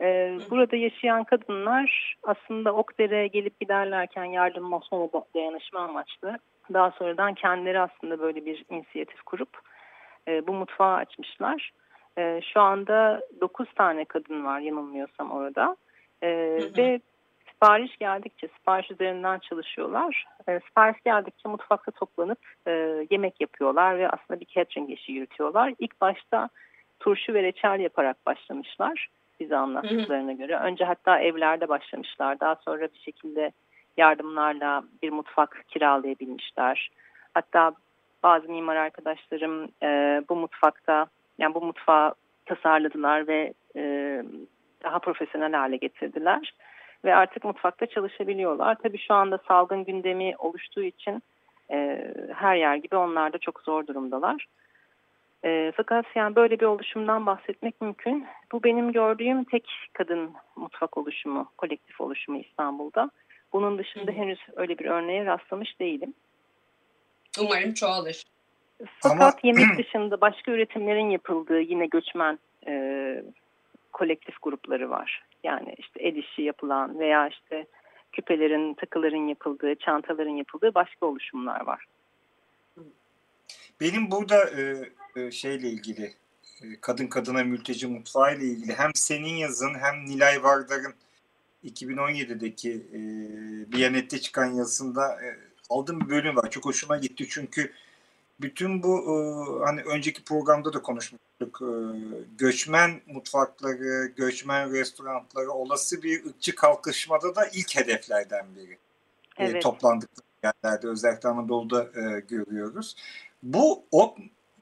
E, 0.00 0.38
burada 0.50 0.76
yaşayan 0.76 1.24
kadınlar 1.24 2.16
aslında 2.22 2.72
Okder'e 2.72 3.26
gelip 3.26 3.60
giderlerken 3.60 4.24
yardım 4.24 4.64
masona 4.64 5.08
dayanışma 5.34 5.80
amaçlı. 5.80 6.38
Daha 6.72 6.90
sonradan 6.90 7.34
kendileri 7.34 7.80
aslında 7.80 8.18
böyle 8.20 8.46
bir 8.46 8.64
inisiyatif 8.70 9.22
kurup 9.22 9.60
e, 10.28 10.46
bu 10.46 10.52
mutfağı 10.52 10.94
açmışlar. 10.94 11.72
E, 12.18 12.40
şu 12.52 12.60
anda 12.60 13.20
9 13.40 13.74
tane 13.74 14.04
kadın 14.04 14.44
var 14.44 14.60
yanılmıyorsam 14.60 15.30
orada. 15.30 15.76
E, 16.22 16.28
Ve 16.76 17.00
sipariş 17.48 17.96
geldikçe, 17.96 18.48
sipariş 18.48 18.90
üzerinden 18.90 19.38
çalışıyorlar. 19.38 20.26
E, 20.48 20.60
sipariş 20.60 21.02
geldikçe 21.04 21.48
mutfakta 21.48 21.90
toplanıp 21.90 22.38
e, 22.66 22.70
yemek 23.10 23.40
yapıyorlar 23.40 23.98
ve 23.98 24.08
aslında 24.08 24.40
bir 24.40 24.46
catering 24.46 24.90
işi 24.90 25.12
yürütüyorlar. 25.12 25.74
İlk 25.78 26.00
başta 26.00 26.48
turşu 27.04 27.34
ve 27.34 27.42
reçel 27.42 27.80
yaparak 27.80 28.26
başlamışlar 28.26 29.08
bize 29.40 29.56
anlattıklarına 29.56 30.32
göre. 30.32 30.56
Önce 30.56 30.84
hatta 30.84 31.18
evlerde 31.20 31.68
başlamışlar. 31.68 32.40
Daha 32.40 32.54
sonra 32.54 32.88
bir 32.94 32.98
şekilde 32.98 33.52
yardımlarla 33.96 34.84
bir 35.02 35.10
mutfak 35.10 35.64
kiralayabilmişler. 35.68 36.90
Hatta 37.34 37.72
bazı 38.22 38.48
mimar 38.48 38.76
arkadaşlarım 38.76 39.68
e, 39.82 40.22
bu 40.28 40.36
mutfakta 40.36 41.06
yani 41.38 41.54
bu 41.54 41.60
mutfağı 41.60 42.14
tasarladılar 42.46 43.28
ve 43.28 43.52
e, 43.76 43.82
daha 44.84 44.98
profesyonel 44.98 45.52
hale 45.52 45.76
getirdiler 45.76 46.54
ve 47.04 47.14
artık 47.14 47.44
mutfakta 47.44 47.86
çalışabiliyorlar. 47.86 48.76
Tabii 48.82 48.98
şu 48.98 49.14
anda 49.14 49.38
salgın 49.48 49.84
gündemi 49.84 50.34
oluştuğu 50.38 50.82
için 50.82 51.22
e, 51.70 52.04
her 52.34 52.56
yer 52.56 52.76
gibi 52.76 52.96
onlar 52.96 53.32
da 53.32 53.38
çok 53.38 53.60
zor 53.60 53.86
durumdalar. 53.86 54.46
E, 55.44 55.72
fakat 55.76 56.06
yani 56.14 56.36
böyle 56.36 56.60
bir 56.60 56.66
oluşumdan 56.66 57.26
bahsetmek 57.26 57.80
mümkün. 57.80 58.26
Bu 58.52 58.62
benim 58.62 58.92
gördüğüm 58.92 59.44
tek 59.44 59.68
kadın 59.92 60.32
mutfak 60.56 60.98
oluşumu, 60.98 61.48
kolektif 61.56 62.00
oluşumu 62.00 62.38
İstanbul'da. 62.38 63.10
Bunun 63.52 63.78
dışında 63.78 64.12
Hı. 64.12 64.16
henüz 64.16 64.38
öyle 64.56 64.78
bir 64.78 64.84
örneğe 64.84 65.26
rastlamış 65.26 65.80
değilim. 65.80 66.14
Umarım 67.40 67.74
çoğalır. 67.74 68.24
Fakat 69.00 69.20
Ama... 69.20 69.40
yemek 69.42 69.78
dışında 69.78 70.20
başka 70.20 70.52
üretimlerin 70.52 71.10
yapıldığı 71.10 71.60
yine 71.60 71.86
göçmen 71.86 72.38
e, 72.66 73.24
kolektif 73.92 74.42
grupları 74.42 74.90
var. 74.90 75.22
Yani 75.44 75.74
işte 75.78 76.00
el 76.02 76.16
işi 76.16 76.42
yapılan 76.42 76.98
veya 76.98 77.28
işte 77.28 77.66
küpelerin, 78.12 78.74
takıların 78.74 79.28
yapıldığı, 79.28 79.74
çantaların 79.74 80.36
yapıldığı 80.36 80.74
başka 80.74 81.06
oluşumlar 81.06 81.66
var. 81.66 81.86
Benim 83.80 84.10
burada 84.10 84.50
e, 84.50 84.62
e, 84.62 85.03
şeyle 85.32 85.68
ilgili, 85.68 86.14
e, 86.62 86.80
kadın 86.80 87.06
kadına 87.06 87.44
mülteci 87.44 87.86
mutfağı 87.86 88.36
ile 88.36 88.44
ilgili 88.44 88.74
hem 88.74 88.90
senin 88.94 89.36
yazın 89.36 89.74
hem 89.74 90.06
Nilay 90.06 90.42
Vardar'ın 90.42 90.94
2017'deki 91.64 92.72
e, 92.72 92.98
Biyanet'te 93.72 94.20
çıkan 94.20 94.46
yazısında 94.46 95.24
e, 95.24 95.38
aldığım 95.70 96.00
bir 96.00 96.08
bölüm 96.08 96.36
var. 96.36 96.50
Çok 96.50 96.64
hoşuma 96.64 96.96
gitti 96.96 97.26
çünkü 97.30 97.72
bütün 98.40 98.82
bu 98.82 98.98
e, 98.98 99.14
hani 99.64 99.82
önceki 99.82 100.24
programda 100.24 100.72
da 100.72 100.82
konuşmuştuk. 100.82 101.62
E, 101.62 101.70
göçmen 102.38 103.00
mutfakları, 103.06 104.06
göçmen 104.16 104.72
restoranları 104.72 105.50
olası 105.50 106.02
bir 106.02 106.26
ırkçı 106.26 106.54
kalkışmada 106.54 107.34
da 107.34 107.46
ilk 107.46 107.76
hedeflerden 107.76 108.46
biri. 108.56 108.72
E, 108.72 109.44
evet. 109.44 109.56
E, 109.56 109.60
toplandıkları 109.60 110.26
yerlerde 110.42 110.88
özellikle 110.88 111.28
Anadolu'da 111.28 111.82
e, 111.84 112.20
görüyoruz. 112.20 112.96
Bu 113.42 113.84
o 113.92 114.16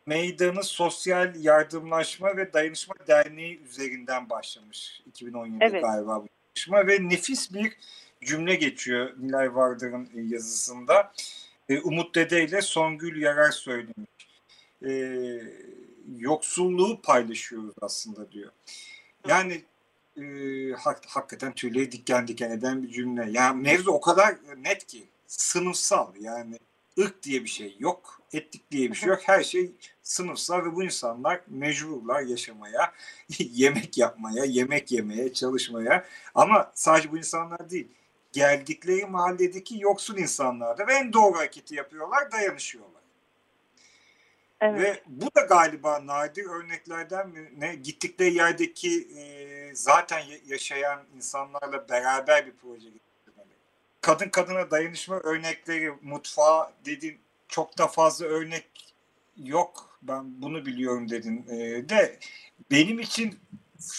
meydanı 0.06 0.64
sosyal 0.64 1.34
yardımlaşma 1.36 2.36
ve 2.36 2.52
dayanışma 2.52 2.94
derneği 3.08 3.60
üzerinden 3.62 4.30
başlamış 4.30 5.02
2017 5.06 5.64
evet. 5.64 5.82
galiba 5.82 6.22
bu 6.22 6.28
çalışma 6.54 6.86
ve 6.86 7.08
nefis 7.08 7.54
bir 7.54 7.72
cümle 8.24 8.54
geçiyor 8.54 9.10
Nilay 9.18 9.54
Vardar'ın 9.54 10.08
yazısında. 10.14 11.12
E, 11.68 11.80
Umut 11.80 12.14
Dede 12.14 12.44
ile 12.44 12.62
Songül 12.62 13.22
Yarar 13.22 13.50
söylemiş. 13.50 14.28
E, 14.86 14.92
yoksulluğu 16.18 17.00
paylaşıyoruz 17.02 17.74
aslında 17.80 18.32
diyor. 18.32 18.52
Yani 19.28 19.62
e, 20.16 20.22
hak, 20.72 21.06
hakikaten 21.06 21.52
tüyleri 21.52 21.92
diken 21.92 22.28
diken 22.28 22.50
eden 22.50 22.82
bir 22.82 22.90
cümle. 22.90 23.28
Yani 23.30 23.62
mevzu 23.62 23.90
o 23.90 24.00
kadar 24.00 24.36
net 24.56 24.86
ki 24.86 25.08
sınıfsal 25.26 26.16
yani 26.20 26.58
ırk 26.98 27.22
diye 27.22 27.44
bir 27.44 27.48
şey 27.48 27.76
yok, 27.78 28.21
etnik 28.32 28.70
diye 28.70 28.90
bir 28.90 28.94
şey 28.94 29.08
yok. 29.08 29.20
Her 29.24 29.42
şey 29.42 29.72
sınıfsal 30.02 30.64
ve 30.64 30.74
bu 30.74 30.84
insanlar 30.84 31.40
mecburlar 31.46 32.22
yaşamaya, 32.22 32.92
yemek 33.38 33.98
yapmaya, 33.98 34.44
yemek 34.44 34.92
yemeye, 34.92 35.32
çalışmaya. 35.32 36.04
Ama 36.34 36.72
sadece 36.74 37.12
bu 37.12 37.18
insanlar 37.18 37.70
değil 37.70 37.88
geldikleri 38.32 39.06
mahalledeki 39.06 39.80
yoksul 39.80 40.18
insanlar 40.18 40.78
da 40.78 40.86
ve 40.86 40.94
en 40.94 41.12
doğru 41.12 41.38
hareketi 41.38 41.74
yapıyorlar, 41.74 42.32
dayanışıyorlar. 42.32 43.02
Evet. 44.60 44.80
Ve 44.80 45.02
bu 45.06 45.34
da 45.36 45.40
galiba 45.40 46.06
nadir 46.06 46.44
örneklerden 46.44 47.32
ne 47.58 47.74
gittikleri 47.74 48.34
yerdeki 48.34 49.08
e, 49.18 49.74
zaten 49.74 50.22
yaşayan 50.46 51.00
insanlarla 51.16 51.88
beraber 51.88 52.46
bir 52.46 52.52
proje 52.62 52.88
getirmeleri. 52.88 53.58
Kadın 54.00 54.28
kadına 54.28 54.70
dayanışma 54.70 55.16
örnekleri, 55.16 55.92
mutfağı 56.02 56.70
dedin 56.84 57.18
çok 57.52 57.78
da 57.78 57.86
fazla 57.86 58.26
örnek 58.26 58.94
yok. 59.36 59.98
Ben 60.02 60.42
bunu 60.42 60.66
biliyorum 60.66 61.10
dedin. 61.10 61.46
E, 61.50 61.88
de 61.88 62.18
benim 62.70 63.00
için 63.00 63.38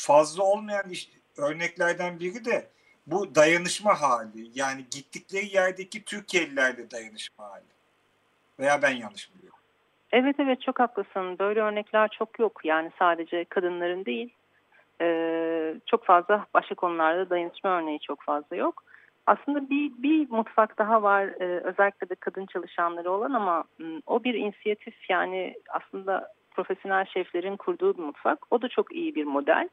fazla 0.05 0.43
olmayan 0.43 0.89
iş, 0.89 1.11
örneklerden 1.37 2.19
biri 2.19 2.45
de 2.45 2.67
bu 3.07 3.35
dayanışma 3.35 4.01
hali 4.01 4.51
yani 4.55 4.85
gittikleri 4.91 5.55
yerdeki 5.55 6.05
Türkiye'lilerle 6.05 6.91
dayanışma 6.91 7.43
hali. 7.45 7.63
Veya 8.59 8.81
ben 8.81 8.95
yanlış 8.95 9.35
biliyorum. 9.35 9.59
Evet 10.11 10.35
evet 10.39 10.61
çok 10.61 10.79
haklısın. 10.79 11.39
Böyle 11.39 11.61
örnekler 11.61 12.09
çok 12.19 12.39
yok. 12.39 12.61
Yani 12.63 12.91
sadece 12.99 13.45
kadınların 13.45 14.05
değil. 14.05 14.33
Ee, 15.01 15.75
çok 15.85 16.05
fazla 16.05 16.45
başka 16.53 16.75
konularda 16.75 17.29
dayanışma 17.29 17.69
örneği 17.69 17.99
çok 17.99 18.21
fazla 18.23 18.55
yok. 18.55 18.83
Aslında 19.27 19.69
bir, 19.69 19.91
bir 19.97 20.29
mutfak 20.29 20.77
daha 20.77 21.03
var 21.03 21.23
ee, 21.39 21.59
özellikle 21.63 22.09
de 22.09 22.15
kadın 22.15 22.45
çalışanları 22.45 23.11
olan 23.11 23.33
ama 23.33 23.63
o 24.07 24.23
bir 24.23 24.33
inisiyatif 24.33 25.09
yani 25.09 25.55
aslında 25.69 26.33
profesyonel 26.51 27.05
şeflerin 27.05 27.57
kurduğu 27.57 27.97
bir 27.97 28.03
mutfak. 28.03 28.39
O 28.51 28.61
da 28.61 28.69
çok 28.69 28.95
iyi 28.95 29.15
bir 29.15 29.23
model 29.23 29.69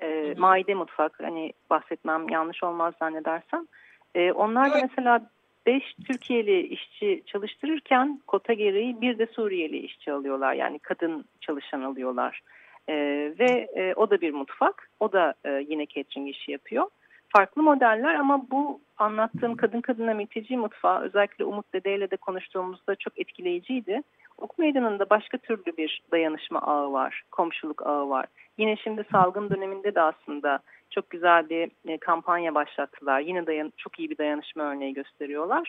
e, 0.00 0.34
maide 0.38 0.74
mutfak 0.74 1.20
hani 1.22 1.52
bahsetmem 1.70 2.28
yanlış 2.28 2.62
olmaz 2.62 2.94
zannedersem. 2.98 3.66
E, 4.14 4.32
onlar 4.32 4.72
da 4.72 4.78
mesela 4.82 5.30
5 5.66 5.94
Türkiye'li 6.06 6.60
işçi 6.60 7.22
çalıştırırken 7.26 8.20
kota 8.26 8.52
gereği 8.52 9.00
bir 9.00 9.18
de 9.18 9.26
Suriyeli 9.26 9.78
işçi 9.78 10.12
alıyorlar. 10.12 10.54
Yani 10.54 10.78
kadın 10.78 11.24
çalışan 11.40 11.82
alıyorlar. 11.82 12.40
E, 12.88 12.94
ve 13.38 13.68
e, 13.76 13.94
o 13.96 14.10
da 14.10 14.20
bir 14.20 14.32
mutfak. 14.32 14.90
O 15.00 15.12
da 15.12 15.34
e, 15.44 15.64
yine 15.68 15.86
catering 15.86 16.28
işi 16.28 16.52
yapıyor. 16.52 16.86
Farklı 17.32 17.62
modeller 17.62 18.14
ama 18.14 18.50
bu 18.50 18.80
anlattığım 18.98 19.56
kadın 19.56 19.80
kadına 19.80 20.14
mülteci 20.14 20.56
mutfağı 20.56 21.02
özellikle 21.02 21.44
Umut 21.44 21.72
Dede 21.74 21.94
ile 21.94 22.10
de 22.10 22.16
konuştuğumuzda 22.16 22.94
çok 22.94 23.20
etkileyiciydi. 23.20 24.02
Ok 24.38 24.58
meydanında 24.58 25.10
başka 25.10 25.38
türlü 25.38 25.76
bir 25.78 26.02
dayanışma 26.12 26.60
ağı 26.60 26.92
var, 26.92 27.22
komşuluk 27.30 27.86
ağı 27.86 28.08
var. 28.08 28.26
Yine 28.58 28.76
şimdi 28.76 29.04
salgın 29.12 29.50
döneminde 29.50 29.94
de 29.94 30.00
aslında 30.00 30.58
çok 30.90 31.10
güzel 31.10 31.48
bir 31.48 31.70
e, 31.88 31.98
kampanya 31.98 32.54
başlattılar. 32.54 33.20
Yine 33.20 33.46
dayan 33.46 33.72
çok 33.76 33.98
iyi 33.98 34.10
bir 34.10 34.18
dayanışma 34.18 34.62
örneği 34.62 34.94
gösteriyorlar. 34.94 35.68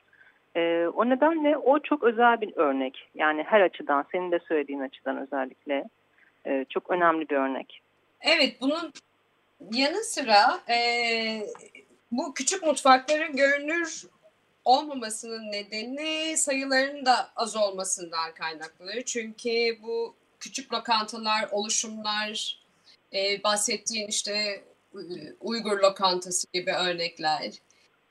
E, 0.56 0.88
o 0.96 1.10
nedenle 1.10 1.58
o 1.58 1.80
çok 1.80 2.04
özel 2.04 2.42
bir 2.42 2.54
örnek. 2.56 3.10
Yani 3.16 3.44
her 3.44 3.62
açıdan, 3.62 4.06
senin 4.12 4.32
de 4.32 4.40
söylediğin 4.40 4.80
açıdan 4.80 5.18
özellikle 5.18 5.84
e, 6.46 6.66
çok 6.70 6.92
önemli 6.92 7.30
bir 7.30 7.36
örnek. 7.36 7.82
Evet, 8.22 8.58
bunun 8.62 8.92
yanı 9.72 10.04
sıra 10.04 10.64
e, 10.70 11.48
bu 12.12 12.34
küçük 12.34 12.64
mutfakların 12.64 13.36
görünür 13.36 14.06
olmamasının 14.66 15.52
nedeni 15.52 16.38
sayılarının 16.38 17.06
da 17.06 17.32
az 17.36 17.56
olmasından 17.56 18.34
kaynaklanıyor. 18.34 19.04
Çünkü 19.04 19.78
bu 19.84 20.16
küçük 20.40 20.74
lokantalar, 20.74 21.48
oluşumlar, 21.52 22.60
e, 23.14 23.44
bahsettiğin 23.44 24.08
işte 24.08 24.64
Uygur 25.42 25.80
lokantası 25.80 26.48
gibi 26.54 26.72
örnekler. 26.72 27.52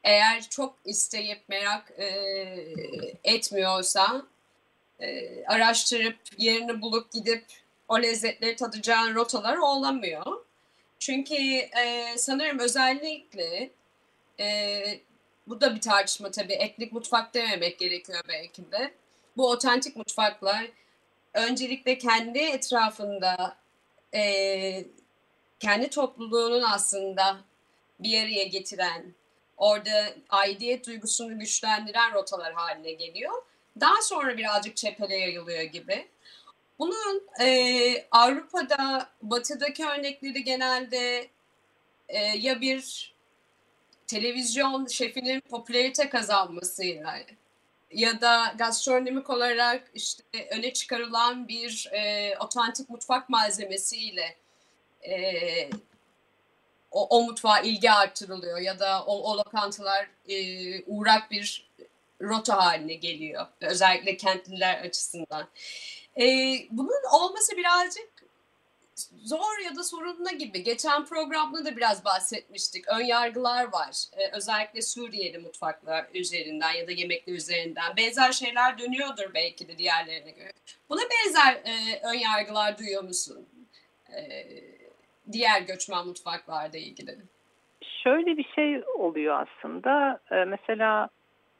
Eğer 0.05 0.49
çok 0.49 0.77
isteyip 0.85 1.49
merak 1.49 1.93
e, 1.99 2.07
etmiyorsa 3.25 4.27
e, 5.01 5.45
araştırıp 5.45 6.17
yerini 6.39 6.83
bulup 6.83 7.13
gidip 7.13 7.45
o 7.89 8.03
lezzetleri 8.03 8.57
tadacağın 8.57 9.15
rotalar 9.15 9.57
olamıyor. 9.57 10.42
Çünkü 11.03 11.35
e, 11.35 12.15
sanırım 12.17 12.59
özellikle 12.59 13.71
e, 14.41 14.83
bu 15.47 15.61
da 15.61 15.75
bir 15.75 15.81
tartışma 15.81 16.31
tabii. 16.31 16.53
Etnik 16.53 16.93
mutfak 16.93 17.35
dememek 17.35 17.79
gerekiyor 17.79 18.21
belki 18.29 18.73
de. 18.73 18.95
Bu 19.37 19.51
otentik 19.51 19.97
mutfaklar 19.97 20.67
öncelikle 21.35 21.99
kendi 21.99 22.39
etrafında 22.39 23.57
e, 24.15 24.85
kendi 25.61 25.91
topluluğunun 25.91 26.63
aslında 26.63 27.37
bir 28.01 28.23
araya 28.23 28.45
getiren, 28.45 29.15
orada 29.57 30.15
aidiyet 30.29 30.87
duygusunu 30.87 31.39
güçlendiren 31.39 32.15
rotalar 32.15 32.53
haline 32.53 32.93
geliyor. 32.93 33.33
Daha 33.81 34.03
sonra 34.03 34.37
birazcık 34.37 34.77
çepele 34.77 35.17
yayılıyor 35.17 35.63
gibi. 35.63 36.09
Bunun 36.83 37.23
e, 37.41 38.07
Avrupa'da, 38.11 39.09
batıdaki 39.23 39.87
örnekleri 39.87 40.45
genelde 40.45 41.29
e, 42.09 42.19
ya 42.19 42.61
bir 42.61 43.15
televizyon 44.07 44.87
şefinin 44.87 45.41
popülarite 45.41 46.09
kazanmasıyla 46.09 47.19
ya 47.91 48.21
da 48.21 48.55
gastronomik 48.59 49.31
olarak 49.31 49.91
işte 49.95 50.23
öne 50.51 50.73
çıkarılan 50.73 51.49
bir 51.49 51.91
e, 51.93 52.35
otantik 52.39 52.91
mutfak 52.91 53.29
malzemesiyle 53.29 54.37
e, 55.03 55.15
o, 56.91 57.07
o 57.07 57.23
mutfağa 57.23 57.61
ilgi 57.61 57.91
artırılıyor 57.91 58.59
ya 58.59 58.79
da 58.79 59.05
o, 59.05 59.33
o 59.33 59.39
lokantalar 59.39 60.09
e, 60.29 60.37
uğrak 60.83 61.31
bir 61.31 61.71
rota 62.21 62.57
haline 62.57 62.95
geliyor. 62.95 63.47
Özellikle 63.61 64.17
kentliler 64.17 64.85
açısından. 64.85 65.49
E, 66.21 66.25
bunun 66.71 67.03
olması 67.13 67.57
birazcık 67.57 68.13
zor 69.25 69.65
ya 69.65 69.77
da 69.77 69.83
sorunlu 69.83 70.39
gibi. 70.39 70.63
Geçen 70.63 71.05
programda 71.05 71.65
da 71.65 71.77
biraz 71.77 72.05
bahsetmiştik. 72.05 72.89
Ön 72.89 73.05
yargılar 73.05 73.73
var. 73.73 74.05
Ee, 74.17 74.37
özellikle 74.37 74.83
Suriyeli 74.83 75.39
mutfaklar 75.39 76.07
üzerinden 76.15 76.73
ya 76.73 76.87
da 76.87 76.93
yemekler 76.93 77.35
üzerinden. 77.35 77.97
Benzer 77.97 78.33
şeyler 78.33 78.79
dönüyordur 78.79 79.35
belki 79.35 79.69
de 79.69 79.79
diğerlerine 79.79 80.31
göre. 80.31 80.53
Buna 80.91 81.01
benzer 81.01 81.55
e, 81.55 82.01
ön 82.05 82.19
yargılar 82.19 82.79
duyuyor 82.79 83.03
musun? 83.03 83.49
E, 84.09 84.21
diğer 85.33 85.61
göçmen 85.61 86.07
mutfaklarda 86.07 86.79
ilgili. 86.79 87.19
Şöyle 88.03 88.37
bir 88.37 88.47
şey 88.55 88.83
oluyor 88.99 89.47
aslında. 89.47 90.21
E, 90.31 90.45
mesela 90.45 91.09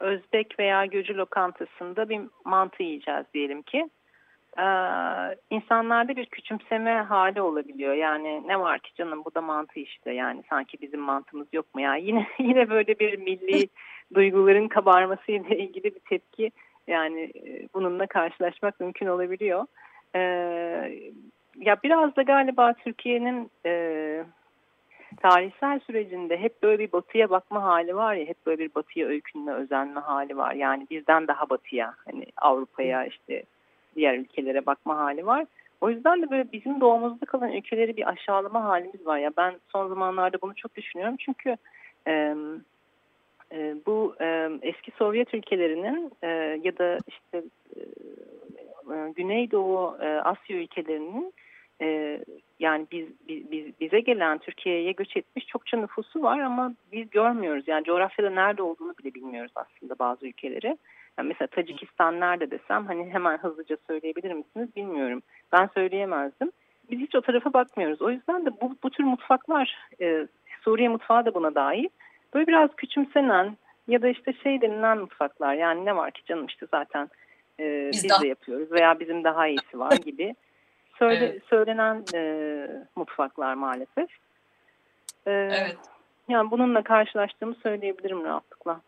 Özbek 0.01 0.59
veya 0.59 0.87
Gürcü 0.87 1.17
lokantasında 1.17 2.09
bir 2.09 2.21
mantı 2.45 2.83
yiyeceğiz 2.83 3.25
diyelim 3.35 3.63
ki 3.63 3.89
e, 4.59 4.67
insanlarda 5.51 6.17
bir 6.17 6.27
küçümseme 6.27 6.93
hali 6.93 7.43
olabiliyor. 7.43 7.95
Yani 7.95 8.49
ne 8.49 8.61
var 8.61 8.79
ki 8.79 8.95
canım 8.95 9.25
bu 9.25 9.35
da 9.35 9.41
mantı 9.41 9.81
işte 9.81 10.13
yani 10.13 10.43
sanki 10.51 10.79
bizim 10.81 11.01
mantımız 11.01 11.47
yok 11.53 11.75
mu 11.75 11.81
ya. 11.81 11.97
Yine 11.97 12.27
yine 12.39 12.71
böyle 12.71 12.99
bir 12.99 13.19
milli 13.19 13.69
duyguların 14.15 14.69
kabarması 14.69 15.33
ile 15.33 15.59
ilgili 15.59 15.85
bir 15.85 16.01
tepki 16.09 16.51
yani 16.87 17.33
bununla 17.75 18.07
karşılaşmak 18.07 18.81
mümkün 18.81 19.07
olabiliyor. 19.07 19.67
E, 20.15 20.21
ya 21.57 21.77
biraz 21.83 22.17
da 22.17 22.23
galiba 22.23 22.73
Türkiye'nin 22.73 23.51
e, 23.67 24.25
tarihsel 25.21 25.81
sürecinde 25.81 26.37
hep 26.37 26.63
böyle 26.63 26.79
bir 26.79 26.93
batıya 26.93 27.31
bakma 27.31 27.63
hali 27.63 27.97
var 27.97 28.15
ya, 28.15 28.27
hep 28.27 28.47
böyle 28.47 28.65
bir 28.65 28.75
batıya 28.75 29.09
öykünme, 29.09 29.53
özenme 29.53 30.01
hali 30.01 30.37
var. 30.37 30.55
Yani 30.55 30.87
bizden 30.91 31.29
daha 31.29 31.51
batıya, 31.51 31.95
hani 32.05 32.27
Avrupa'ya 32.37 33.05
işte 33.05 33.43
diğer 33.97 34.19
ülkelere 34.19 34.67
bakma 34.67 34.97
hali 34.97 35.27
var. 35.27 35.47
O 35.81 35.91
yüzden 35.91 36.23
de 36.23 36.31
böyle 36.31 36.53
bizim 36.53 36.81
doğumuzda 36.81 37.27
kalan 37.27 37.53
ülkeleri 37.53 37.97
bir 37.97 38.09
aşağılama 38.09 38.65
halimiz 38.65 39.07
var. 39.07 39.19
Ya 39.19 39.31
ben 39.37 39.55
son 39.69 39.89
zamanlarda 39.89 40.37
bunu 40.43 40.55
çok 40.55 40.75
düşünüyorum 40.75 41.17
çünkü 41.19 41.57
e, 42.07 42.35
e, 43.53 43.75
bu 43.87 44.15
e, 44.21 44.51
eski 44.63 44.91
Sovyet 44.91 45.35
ülkelerinin 45.35 46.13
e, 46.23 46.29
ya 46.65 46.79
da 46.79 46.99
işte 47.09 47.43
e, 47.77 47.83
Güneydoğu 49.17 49.97
e, 50.01 50.07
Asya 50.07 50.57
ülkelerinin 50.57 51.35
e, 51.81 52.19
yani 52.61 52.87
biz, 52.93 53.07
biz 53.29 53.81
bize 53.81 54.01
gelen 54.01 54.39
Türkiye'ye 54.39 54.93
göç 54.93 55.17
etmiş 55.17 55.47
çokça 55.47 55.77
nüfusu 55.77 56.23
var 56.23 56.39
ama 56.39 56.75
biz 56.93 57.11
görmüyoruz. 57.11 57.65
Yani 57.67 57.85
coğrafyada 57.85 58.31
nerede 58.31 58.63
olduğunu 58.63 58.95
bile 58.99 59.15
bilmiyoruz 59.15 59.53
aslında 59.55 59.99
bazı 59.99 60.27
ülkeleri. 60.27 60.77
Yani 61.19 61.29
mesela 61.29 61.47
Tacikistan 61.47 62.21
nerede 62.21 62.51
desem 62.51 62.87
hani 62.87 63.11
hemen 63.11 63.39
hızlıca 63.39 63.77
söyleyebilir 63.87 64.33
misiniz 64.33 64.77
bilmiyorum. 64.77 65.23
Ben 65.53 65.71
söyleyemezdim. 65.75 66.53
Biz 66.91 67.01
hiç 67.01 67.15
o 67.15 67.21
tarafa 67.21 67.53
bakmıyoruz. 67.53 68.03
O 68.03 68.11
yüzden 68.11 68.47
de 68.47 68.51
bu, 68.61 68.77
bu 68.83 68.91
tür 68.91 69.05
mutfaklar 69.05 69.79
e, 70.01 70.27
Suriye 70.65 70.89
mutfağı 70.89 71.27
da 71.27 71.35
buna 71.35 71.55
dahil. 71.55 71.89
Böyle 72.35 72.47
biraz 72.47 72.71
küçümsenen 72.77 73.57
ya 73.89 74.03
da 74.03 74.09
işte 74.09 74.33
şey 74.33 74.61
denilen 74.61 74.99
mutfaklar 74.99 75.55
yani 75.55 75.85
ne 75.85 75.97
var 75.97 76.11
ki 76.11 76.25
canım 76.25 76.47
işte 76.47 76.67
zaten 76.71 77.11
e, 77.61 77.91
biz, 77.93 78.05
biz 78.05 78.23
de 78.23 78.29
yapıyoruz 78.29 78.73
veya 78.73 79.01
bizim 79.01 79.25
daha 79.25 79.49
iyisi 79.49 79.79
var 79.79 79.93
gibi 80.05 80.35
söyle, 80.99 81.27
evet. 81.27 81.43
söylenen 81.51 82.05
e, 82.15 82.67
mutfaklar 82.97 83.55
maalesef. 83.55 84.11
E, 85.27 85.31
evet. 85.31 85.79
Yani 86.29 86.51
bununla 86.51 86.83
karşılaştığımı 86.83 87.55
söyleyebilirim 87.55 88.25
rahatlıkla. 88.25 88.81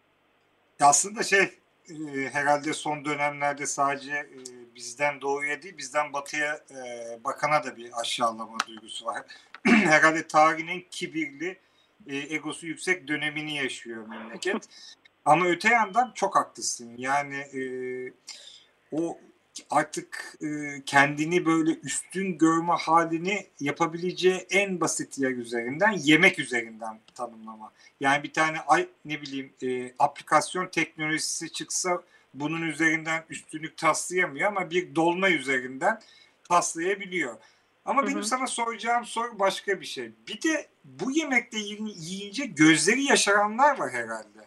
Aslında 0.81 1.23
şey 1.23 1.41
e, 1.91 2.29
herhalde 2.33 2.73
son 2.73 3.05
dönemlerde 3.05 3.67
sadece 3.67 4.13
e, 4.13 4.39
bizden 4.75 5.21
doğuya 5.21 5.63
değil 5.63 5.79
bizden 5.79 6.13
batıya 6.13 6.61
e, 6.71 7.25
bakana 7.25 7.65
da 7.65 7.77
bir 7.77 8.01
aşağılama 8.01 8.59
duygusu 8.67 9.07
var. 9.07 9.23
herhalde 9.65 10.27
tarihin 10.27 10.87
kibirli 10.91 11.59
e, 12.07 12.17
egosu 12.17 12.67
yüksek 12.67 13.09
dönemini 13.09 13.57
yaşıyor 13.57 14.07
memleket. 14.07 14.69
Ama 15.25 15.47
öte 15.47 15.69
yandan 15.69 16.13
çok 16.15 16.37
haklısın. 16.37 16.95
Yani 16.97 17.37
e, 17.37 17.63
o 18.93 19.19
artık 19.71 20.37
e, 20.43 20.47
kendini 20.87 21.47
böyle 21.47 21.71
üstün 21.71 22.39
görme 22.39 22.73
halini 22.73 23.47
yapabileceği 23.61 24.47
en 24.51 24.81
basit 24.81 25.19
yer 25.19 25.31
üzerinden 25.31 25.93
yemek 25.93 26.39
üzerinden 26.39 26.99
tanımlama. 27.15 27.73
Yani 28.01 28.23
bir 28.23 28.33
tane 28.33 28.61
ay 28.61 28.89
ne 29.05 29.23
bileyim 29.23 29.53
e, 29.63 29.93
aplikasyon 29.99 30.67
teknolojisi 30.67 31.53
çıksa 31.53 32.03
bunun 32.35 32.63
üzerinden 32.63 33.25
üstünlük 33.31 33.77
taslayamıyor 33.77 34.49
ama 34.49 34.71
bir 34.71 34.95
dolma 34.95 35.31
üzerinden 35.31 36.01
taslayabiliyor. 36.49 37.37
Ama 37.85 38.03
hı 38.03 38.07
hı. 38.07 38.11
benim 38.11 38.23
sana 38.23 38.47
soracağım 38.47 39.05
soru 39.05 39.39
başka 39.39 39.81
bir 39.81 39.87
şey. 39.87 40.11
Bir 40.29 40.43
de 40.43 40.67
bu 40.85 41.11
yemekte 41.11 41.59
yiyince 41.59 42.47
gözleri 42.47 43.03
yaşaranlar 43.03 43.79
var 43.79 43.93
herhalde. 43.93 44.47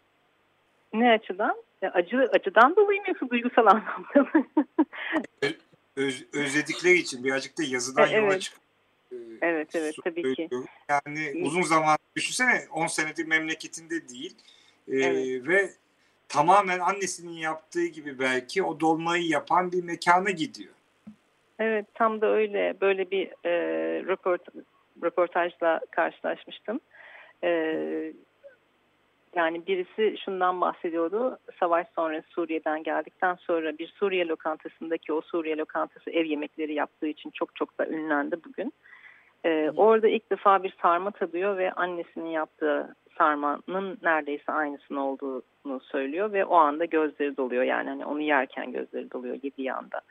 Ne 0.93 1.12
açıdan? 1.12 1.67
Acı 1.82 2.30
acıdan 2.34 2.76
dolayı 2.76 3.02
mı 3.02 3.08
yoksa 3.08 3.30
duygusal 3.30 3.66
anlamda 3.68 4.32
mı? 4.34 4.46
Öz, 5.96 6.26
özledikleri 6.34 6.98
için 6.98 7.24
birazcık 7.24 7.58
da 7.58 7.63
yazıdan 7.63 8.10
evet. 8.10 8.24
yola 8.24 8.40
çıkıp 8.40 8.68
Evet 9.42 9.76
evet 9.76 9.96
tabii 10.04 10.36
ki. 10.36 10.50
Yani 10.90 11.34
uzun 11.44 11.62
zaman 11.62 11.98
düşünsene 12.16 12.62
10 12.72 12.88
senedir 12.88 13.28
memleketinde 13.28 14.10
değil. 14.10 14.36
Ee, 14.88 14.98
evet. 14.98 15.48
Ve 15.48 15.70
tamamen 16.30 16.80
annesinin 16.80 17.38
yaptığı 17.38 17.86
gibi 17.86 18.20
belki 18.20 18.63
o 18.63 18.80
dolmayı 18.80 19.28
yapan 19.28 19.72
bir 19.72 19.84
mekana 19.84 20.30
gidiyor. 20.30 20.74
Evet 21.60 21.86
tam 21.94 22.22
da 22.22 22.28
öyle. 22.28 22.76
Böyle 22.82 23.12
bir 23.12 23.28
e, 23.46 23.52
röport, 24.04 24.42
röportajla 25.04 25.82
karşılaşmıştım. 25.92 26.80
E, 27.44 27.50
yani 29.38 29.67
birisi 29.67 30.17
şundan 30.26 30.62
bahsediyordu. 30.62 31.38
Savaş 31.60 31.88
sonrası 31.95 32.28
Suriye'den 32.30 32.84
geldikten 32.84 33.36
sonra 33.36 33.78
bir 33.78 33.88
Suriye 33.88 34.28
lokantasındaki 34.28 35.13
o 35.13 35.21
Suriye 35.21 35.58
lokantası 35.58 36.10
ev 36.10 36.26
yemekleri 36.26 36.73
yaptığı 36.73 37.08
için 37.08 37.30
çok 37.30 37.56
çok 37.56 37.80
da 37.80 37.88
ünlendi 37.88 38.36
bugün. 38.45 38.73
Ee, 39.45 39.71
orada 39.76 40.08
ilk 40.08 40.32
defa 40.32 40.63
bir 40.63 40.73
sarma 40.82 41.12
tadıyor 41.12 41.58
ve 41.58 41.71
annesinin 41.71 42.30
yaptığı 42.30 42.95
sarmanın 43.17 43.97
neredeyse 44.04 44.52
aynısının 44.52 45.00
olduğunu 45.00 45.80
söylüyor 45.80 46.34
ve 46.34 46.45
o 46.45 46.56
anda 46.56 46.86
gözleri 46.86 47.38
doluyor. 47.38 47.63
Yani 47.63 47.89
hani 47.89 48.06
onu 48.06 48.21
yerken 48.21 48.71
gözleri 48.71 49.12
doluyor 49.12 49.39
yediği 49.43 49.73
anda. 49.73 50.02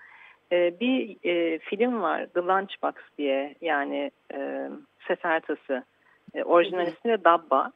Ee, 0.52 0.80
bir 0.80 1.16
e, 1.24 1.58
film 1.58 2.02
var 2.02 2.26
The 2.26 2.40
Lunchbox 2.40 2.94
diye 3.18 3.54
yani 3.60 4.10
e, 4.34 4.68
Sefertası. 5.08 5.84
E, 6.34 6.44
orijinal 6.44 6.86
ismi 6.86 7.10
de 7.10 7.24
Dabba 7.24 7.72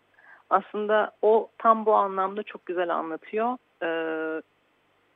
aslında 0.51 1.13
o 1.23 1.49
tam 1.59 1.87
bu 1.87 1.95
anlamda 1.95 2.43
çok 2.43 2.67
güzel 2.67 2.95
anlatıyor. 2.95 3.57
Ee, 3.83 4.43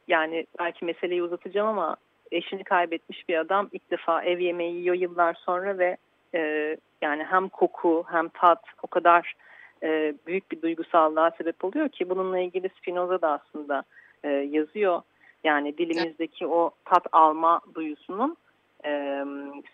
yani 0.08 0.46
belki 0.58 0.84
meseleyi 0.84 1.22
uzatacağım 1.22 1.68
ama 1.68 1.96
eşini 2.30 2.64
kaybetmiş 2.64 3.28
bir 3.28 3.38
adam 3.38 3.68
ilk 3.72 3.90
defa 3.90 4.22
ev 4.22 4.38
yemeği 4.38 4.74
yiyor 4.74 4.94
yıllar 4.94 5.34
sonra 5.34 5.78
ve 5.78 5.96
e, 6.34 6.76
yani 7.02 7.24
hem 7.24 7.48
koku 7.48 8.04
hem 8.10 8.28
tat 8.28 8.64
o 8.82 8.86
kadar 8.86 9.34
e, 9.82 10.14
büyük 10.26 10.52
bir 10.52 10.62
duygusallığa 10.62 11.30
sebep 11.30 11.64
oluyor 11.64 11.88
ki 11.88 12.10
bununla 12.10 12.38
ilgili 12.38 12.68
Spinoza 12.68 13.22
da 13.22 13.30
aslında 13.30 13.84
e, 14.24 14.28
yazıyor. 14.28 15.02
Yani 15.44 15.78
dilimizdeki 15.78 16.46
o 16.46 16.70
tat 16.84 17.06
alma 17.12 17.60
duyusunun 17.74 18.36
e, 18.84 19.24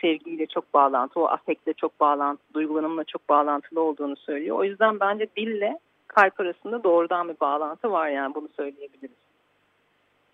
sevgiyle 0.01 0.47
çok 0.47 0.75
bağlantı, 0.75 1.21
o 1.21 1.25
afektle 1.25 1.73
çok 1.73 2.01
bağlantı, 2.01 2.43
duygulanımla 2.55 3.05
çok 3.05 3.29
bağlantılı 3.29 3.81
olduğunu 3.81 4.17
söylüyor. 4.17 4.59
O 4.59 4.65
yüzden 4.65 5.01
bence 5.01 5.27
dille 5.37 5.79
kalp 6.07 6.41
arasında 6.41 6.85
doğrudan 6.85 7.29
bir 7.29 7.41
bağlantı 7.41 7.91
var 7.91 8.09
yani 8.09 8.35
bunu 8.35 8.49
söyleyebiliriz. 8.57 9.17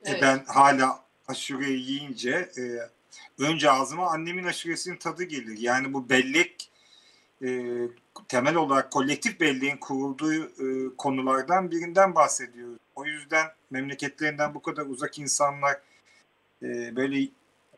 Evet. 0.04 0.18
Ben 0.22 0.44
hala 0.46 1.00
aşureyi 1.28 1.90
yiyince 1.90 2.48
e, 2.58 2.62
önce 3.44 3.70
ağzıma 3.70 4.10
annemin 4.10 4.44
aşuresinin 4.44 4.96
tadı 4.96 5.24
gelir. 5.24 5.58
Yani 5.58 5.92
bu 5.92 6.08
bellek 6.08 6.70
e, 7.42 7.48
temel 8.28 8.54
olarak 8.54 8.90
kolektif 8.90 9.40
belleğin 9.40 9.76
kurulduğu 9.76 10.44
e, 10.44 10.96
konulardan 10.98 11.70
birinden 11.70 12.14
bahsediyoruz. 12.14 12.78
O 12.94 13.04
yüzden 13.04 13.46
memleketlerinden 13.70 14.54
bu 14.54 14.62
kadar 14.62 14.86
uzak 14.86 15.18
insanlar 15.18 15.80
e, 16.62 16.96
böyle 16.96 17.28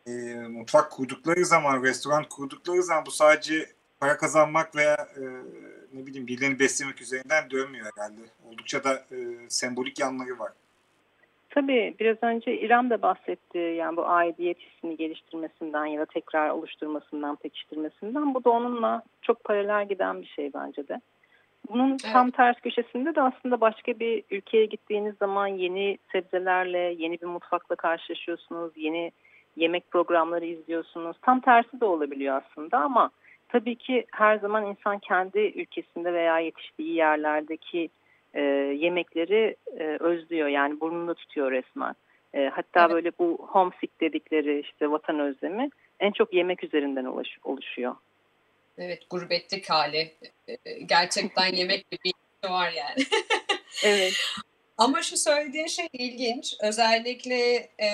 e, 0.08 0.34
mutfak 0.48 0.90
kurdukları 0.90 1.44
zaman, 1.44 1.82
restoran 1.82 2.24
kurdukları 2.30 2.82
zaman 2.82 3.06
bu 3.06 3.10
sadece 3.10 3.66
para 4.00 4.16
kazanmak 4.16 4.76
veya 4.76 4.94
e, 4.94 5.22
ne 5.92 6.06
bileyim 6.06 6.26
birilerini 6.26 6.58
beslemek 6.58 7.02
üzerinden 7.02 7.50
dönmüyor 7.50 7.86
herhalde. 7.96 8.20
Oldukça 8.48 8.84
da 8.84 8.94
e, 8.94 9.16
sembolik 9.48 10.00
yanları 10.00 10.38
var. 10.38 10.52
Tabii 11.50 11.94
biraz 12.00 12.16
önce 12.22 12.60
İrem 12.60 12.90
de 12.90 13.02
bahsetti 13.02 13.58
yani 13.58 13.96
bu 13.96 14.06
aidiyet 14.06 14.58
hissini 14.58 14.96
geliştirmesinden 14.96 15.86
ya 15.86 16.00
da 16.00 16.06
tekrar 16.06 16.50
oluşturmasından, 16.50 17.36
pekiştirmesinden. 17.36 18.34
Bu 18.34 18.44
da 18.44 18.50
onunla 18.50 19.02
çok 19.22 19.44
paralel 19.44 19.88
giden 19.88 20.22
bir 20.22 20.26
şey 20.26 20.50
bence 20.54 20.88
de. 20.88 21.00
Bunun 21.70 21.90
evet. 21.90 22.12
tam 22.12 22.30
ters 22.30 22.60
köşesinde 22.60 23.14
de 23.14 23.22
aslında 23.22 23.60
başka 23.60 23.98
bir 23.98 24.24
ülkeye 24.30 24.66
gittiğiniz 24.66 25.14
zaman 25.16 25.46
yeni 25.46 25.98
sebzelerle, 26.12 26.94
yeni 26.98 27.20
bir 27.20 27.26
mutfakla 27.26 27.76
karşılaşıyorsunuz, 27.76 28.72
yeni 28.76 29.12
yemek 29.58 29.90
programları 29.90 30.44
izliyorsunuz. 30.44 31.16
Tam 31.22 31.40
tersi 31.40 31.80
de 31.80 31.84
olabiliyor 31.84 32.42
aslında 32.42 32.78
ama 32.78 33.10
tabii 33.48 33.76
ki 33.76 34.06
her 34.12 34.38
zaman 34.38 34.66
insan 34.66 34.98
kendi 34.98 35.38
ülkesinde 35.38 36.12
veya 36.12 36.38
yetiştiği 36.38 36.94
yerlerdeki 36.94 37.88
e, 38.34 38.40
yemekleri 38.78 39.56
e, 39.78 39.84
özlüyor. 39.84 40.48
Yani 40.48 40.80
burnunda 40.80 41.14
tutuyor 41.14 41.52
resmen. 41.52 41.94
E, 42.34 42.48
hatta 42.48 42.80
evet. 42.80 42.90
böyle 42.90 43.12
bu 43.18 43.48
homesick 43.50 44.00
dedikleri 44.00 44.60
işte 44.60 44.90
vatan 44.90 45.18
özlemi 45.20 45.70
en 46.00 46.12
çok 46.12 46.34
yemek 46.34 46.64
üzerinden 46.64 47.04
oluş, 47.04 47.28
oluşuyor. 47.44 47.94
Evet 48.78 49.10
gurbetlik 49.10 49.70
hali. 49.70 50.12
E, 50.48 50.56
gerçekten 50.86 51.46
yemek 51.54 51.92
bir 51.92 51.98
şey 52.04 52.50
var 52.50 52.72
yani. 52.72 53.06
evet. 53.84 54.12
Ama 54.78 55.02
şu 55.02 55.16
söylediğin 55.16 55.66
şey 55.66 55.86
ilginç. 55.92 56.54
Özellikle 56.62 57.68
e, 57.80 57.88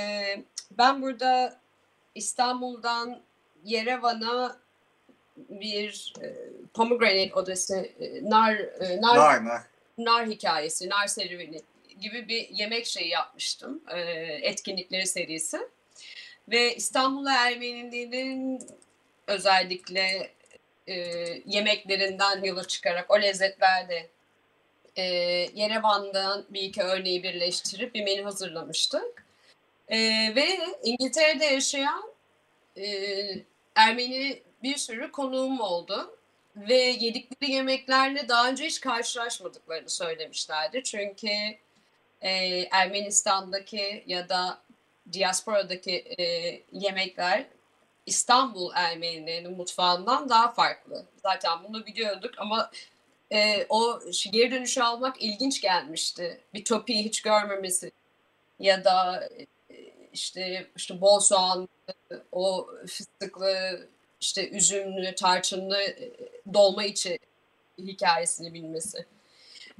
ben 0.70 1.02
burada 1.02 1.60
İstanbul'dan 2.14 3.20
Yerevan'a 3.64 4.56
bir 5.36 6.12
e, 6.22 6.34
pomegranate 6.74 7.34
odası, 7.34 7.76
e, 8.00 8.30
nar, 8.30 8.54
e, 8.54 9.00
nar, 9.00 9.16
nar, 9.16 9.44
nar. 9.44 9.62
nar 9.98 10.26
hikayesi, 10.26 10.88
nar 10.88 11.06
serüveni 11.06 11.60
gibi 12.00 12.28
bir 12.28 12.48
yemek 12.48 12.86
şeyi 12.86 13.08
yapmıştım. 13.08 13.82
E, 13.88 14.00
etkinlikleri 14.42 15.06
serisi. 15.06 15.58
Ve 16.48 16.74
İstanbul 16.76 17.26
Ermenilerin 17.26 18.62
özellikle 19.26 20.30
e, 20.86 20.94
yemeklerinden 21.46 22.44
yola 22.44 22.64
çıkarak 22.64 23.10
o 23.10 23.22
lezzetlerde 23.22 24.08
e, 24.96 25.02
Yerevan'dan 25.54 26.44
bir 26.50 26.62
iki 26.62 26.82
örneği 26.82 27.22
birleştirip 27.22 27.94
bir 27.94 28.04
menü 28.04 28.22
hazırlamıştık. 28.22 29.23
E, 29.88 29.98
ve 30.36 30.58
İngiltere'de 30.82 31.44
yaşayan 31.44 32.02
e, 32.76 32.86
Ermeni 33.74 34.42
bir 34.62 34.76
sürü 34.76 35.12
konuğum 35.12 35.60
oldu. 35.60 36.18
Ve 36.56 36.74
yedikleri 36.74 37.50
yemeklerle 37.52 38.28
daha 38.28 38.48
önce 38.48 38.64
hiç 38.64 38.80
karşılaşmadıklarını 38.80 39.90
söylemişlerdi. 39.90 40.82
Çünkü 40.82 41.28
e, 42.20 42.30
Ermenistan'daki 42.70 44.04
ya 44.06 44.28
da 44.28 44.62
diasporadaki 45.12 46.04
e, 46.18 46.24
yemekler 46.72 47.46
İstanbul 48.06 48.72
Ermenilerinin 48.74 49.56
mutfağından 49.56 50.28
daha 50.28 50.52
farklı. 50.52 51.06
Zaten 51.22 51.64
bunu 51.68 51.86
biliyorduk 51.86 52.34
ama 52.38 52.70
e, 53.32 53.66
o 53.68 54.00
geri 54.32 54.50
dönüşü 54.50 54.82
almak 54.82 55.22
ilginç 55.22 55.60
gelmişti. 55.60 56.40
Bir 56.54 56.64
topiyi 56.64 57.04
hiç 57.04 57.22
görmemesi 57.22 57.92
ya 58.58 58.84
da 58.84 59.28
işte 60.14 60.70
işte 60.76 61.00
bol 61.00 61.20
soğan, 61.20 61.68
o 62.32 62.68
fıstıklı, 62.86 63.88
işte 64.20 64.50
üzümlü, 64.50 65.14
tarçınlı 65.14 65.82
e, 65.82 66.12
dolma 66.54 66.84
içi 66.84 67.18
hikayesini 67.78 68.54
bilmesi. 68.54 69.06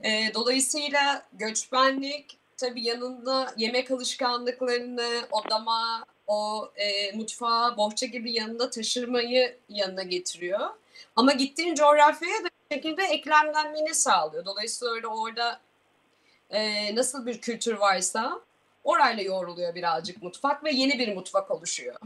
E, 0.02 0.34
dolayısıyla 0.34 1.26
göçmenlik 1.32 2.38
tabii 2.56 2.82
yanında 2.82 3.54
yemek 3.56 3.90
alışkanlıklarını, 3.90 5.26
odama, 5.30 6.04
o 6.26 6.70
e, 6.76 7.12
mutfağı 7.12 7.76
bohça 7.76 8.06
gibi 8.06 8.32
yanında 8.32 8.70
taşırmayı 8.70 9.56
yanına 9.68 10.02
getiriyor. 10.02 10.70
Ama 11.16 11.32
gittiğin 11.32 11.74
coğrafyaya 11.74 12.44
da 12.44 12.48
bir 12.70 12.76
şekilde 12.76 13.02
eklemlenmeni 13.02 13.94
sağlıyor. 13.94 14.44
Dolayısıyla 14.44 14.94
öyle 14.94 15.06
orada 15.06 15.60
e, 16.50 16.94
nasıl 16.94 17.26
bir 17.26 17.40
kültür 17.40 17.74
varsa 17.74 18.40
orayla 18.84 19.22
yoğruluyor 19.22 19.74
birazcık 19.74 20.22
mutfak 20.22 20.64
ve 20.64 20.70
yeni 20.70 20.98
bir 20.98 21.14
mutfak 21.14 21.50
oluşuyor. 21.50 21.96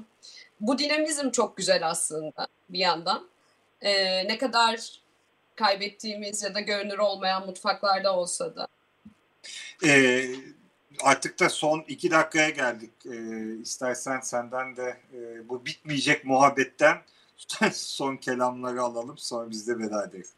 Bu 0.60 0.78
dinamizm 0.78 1.30
çok 1.30 1.56
güzel 1.56 1.88
aslında 1.88 2.46
bir 2.68 2.78
yandan. 2.78 3.28
E, 3.80 4.24
ne 4.28 4.38
kadar 4.38 5.00
kaybettiğimiz 5.54 6.42
ya 6.42 6.54
da 6.54 6.60
görünür 6.60 6.98
olmayan 6.98 7.46
mutfaklarda 7.46 8.16
olsa 8.16 8.56
da. 8.56 8.68
Ee, 9.86 10.24
artık 11.04 11.40
da 11.40 11.48
son 11.48 11.84
iki 11.88 12.10
dakikaya 12.10 12.50
geldik. 12.50 12.90
Ee, 13.06 13.54
istersen 13.62 14.20
senden 14.20 14.76
de 14.76 14.96
e, 15.12 15.48
bu 15.48 15.66
bitmeyecek 15.66 16.24
muhabbetten 16.24 16.96
son 17.72 18.16
kelamları 18.16 18.82
alalım. 18.82 19.18
Sonra 19.18 19.50
biz 19.50 19.68
de 19.68 19.78
veda 19.78 20.04
ederiz. 20.04 20.32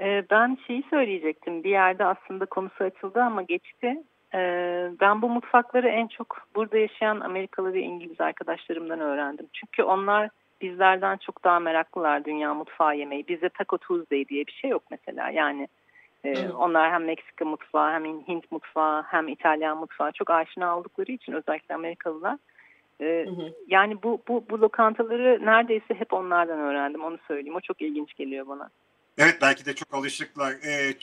Ee, 0.00 0.24
ben 0.30 0.58
şeyi 0.66 0.84
söyleyecektim. 0.90 1.64
Bir 1.64 1.70
yerde 1.70 2.04
aslında 2.04 2.46
konusu 2.46 2.84
açıldı 2.84 3.22
ama 3.22 3.42
geçti. 3.42 4.02
Ee, 4.34 4.90
ben 5.00 5.22
bu 5.22 5.28
mutfakları 5.28 5.88
en 5.88 6.06
çok 6.06 6.36
burada 6.54 6.78
yaşayan 6.78 7.20
Amerikalı 7.20 7.72
ve 7.72 7.80
İngiliz 7.80 8.20
arkadaşlarımdan 8.20 9.00
öğrendim. 9.00 9.46
Çünkü 9.52 9.82
onlar 9.82 10.28
bizlerden 10.60 11.16
çok 11.16 11.44
daha 11.44 11.60
meraklılar 11.60 12.24
dünya 12.24 12.54
mutfağı 12.54 12.96
yemeği. 12.96 13.28
Bizde 13.28 13.48
Taco 13.48 13.78
Tuesday 13.78 14.28
diye 14.28 14.46
bir 14.46 14.52
şey 14.52 14.70
yok 14.70 14.82
mesela. 14.90 15.30
Yani 15.30 15.68
ee, 16.24 16.48
onlar 16.48 16.92
hem 16.92 17.04
Meksika 17.04 17.44
mutfağı 17.44 17.92
hem 17.92 18.04
Hint 18.04 18.52
mutfağı 18.52 19.02
hem 19.02 19.28
İtalyan 19.28 19.78
mutfağı 19.78 20.12
çok 20.12 20.30
aşina 20.30 20.78
oldukları 20.78 21.12
için 21.12 21.32
özellikle 21.32 21.74
Amerikalılar. 21.74 22.36
E, 23.00 23.26
Yani 23.68 24.02
bu, 24.02 24.22
bu, 24.28 24.44
bu 24.50 24.60
lokantaları 24.60 25.46
neredeyse 25.46 25.94
hep 25.94 26.12
onlardan 26.12 26.60
öğrendim 26.60 27.04
onu 27.04 27.18
söyleyeyim. 27.28 27.56
O 27.56 27.60
çok 27.60 27.82
ilginç 27.82 28.14
geliyor 28.14 28.46
bana. 28.48 28.70
Evet 29.18 29.38
belki 29.42 29.66
de 29.66 29.74
çok 29.74 29.94
alışıklar. 29.94 30.52
Ee, 30.52 30.94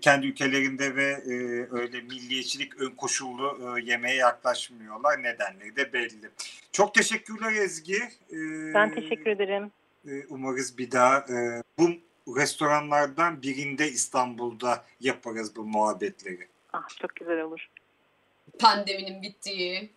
kendi 0.00 0.26
ülkelerinde 0.26 0.96
ve 0.96 1.04
e, 1.04 1.32
öyle 1.70 2.00
milliyetçilik 2.00 2.80
ön 2.80 2.90
koşullu 2.90 3.78
e, 3.78 3.82
yemeğe 3.82 4.16
yaklaşmıyorlar. 4.16 5.22
Nedenleri 5.22 5.76
de 5.76 5.92
belli. 5.92 6.30
Çok 6.72 6.94
teşekkürler 6.94 7.52
Ezgi. 7.52 7.96
Ee, 8.32 8.74
ben 8.74 8.94
teşekkür 8.94 9.26
ederim. 9.26 9.70
E, 10.06 10.10
umarız 10.28 10.78
bir 10.78 10.90
daha 10.90 11.18
e, 11.18 11.62
bu 11.78 11.90
restoranlardan 12.36 13.42
birinde 13.42 13.88
İstanbul'da 13.88 14.84
yaparız 15.00 15.56
bu 15.56 15.64
muhabbetleri. 15.64 16.48
Ah 16.72 16.88
çok 17.00 17.16
güzel 17.16 17.40
olur. 17.40 17.68
Pandeminin 18.58 19.22
bittiği 19.22 19.90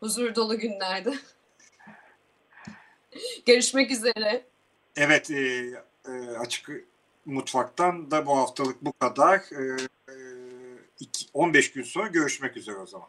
huzur 0.00 0.34
dolu 0.34 0.58
günlerde. 0.58 1.14
Görüşmek 3.46 3.90
üzere. 3.90 4.44
Evet 4.96 5.30
e, 5.30 5.70
e, 6.08 6.10
açık 6.38 6.70
mutfaktan 7.26 8.10
da 8.10 8.26
bu 8.26 8.36
haftalık 8.36 8.84
bu 8.84 8.92
kadar. 8.92 9.38
E, 9.38 9.76
15 11.34 11.68
e, 11.68 11.72
gün 11.74 11.82
sonra 11.82 12.06
görüşmek 12.06 12.56
üzere 12.56 12.76
o 12.76 12.86
zaman. 12.86 13.08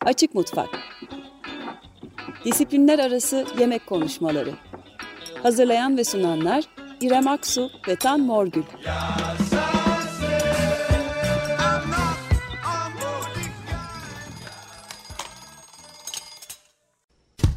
Açık 0.00 0.34
Mutfak 0.34 0.68
Disiplinler 2.44 2.98
arası 2.98 3.46
yemek 3.58 3.86
konuşmaları 3.86 4.54
Hazırlayan 5.42 5.96
ve 5.96 6.04
sunanlar 6.04 6.64
İrem 7.00 7.28
Aksu 7.28 7.70
ve 7.88 7.96
Tan 7.96 8.20
Morgül. 8.20 8.62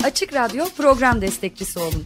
Açık 0.03 0.33
Radyo 0.33 0.65
program 0.77 1.21
destekçisi 1.21 1.79
olun. 1.79 2.05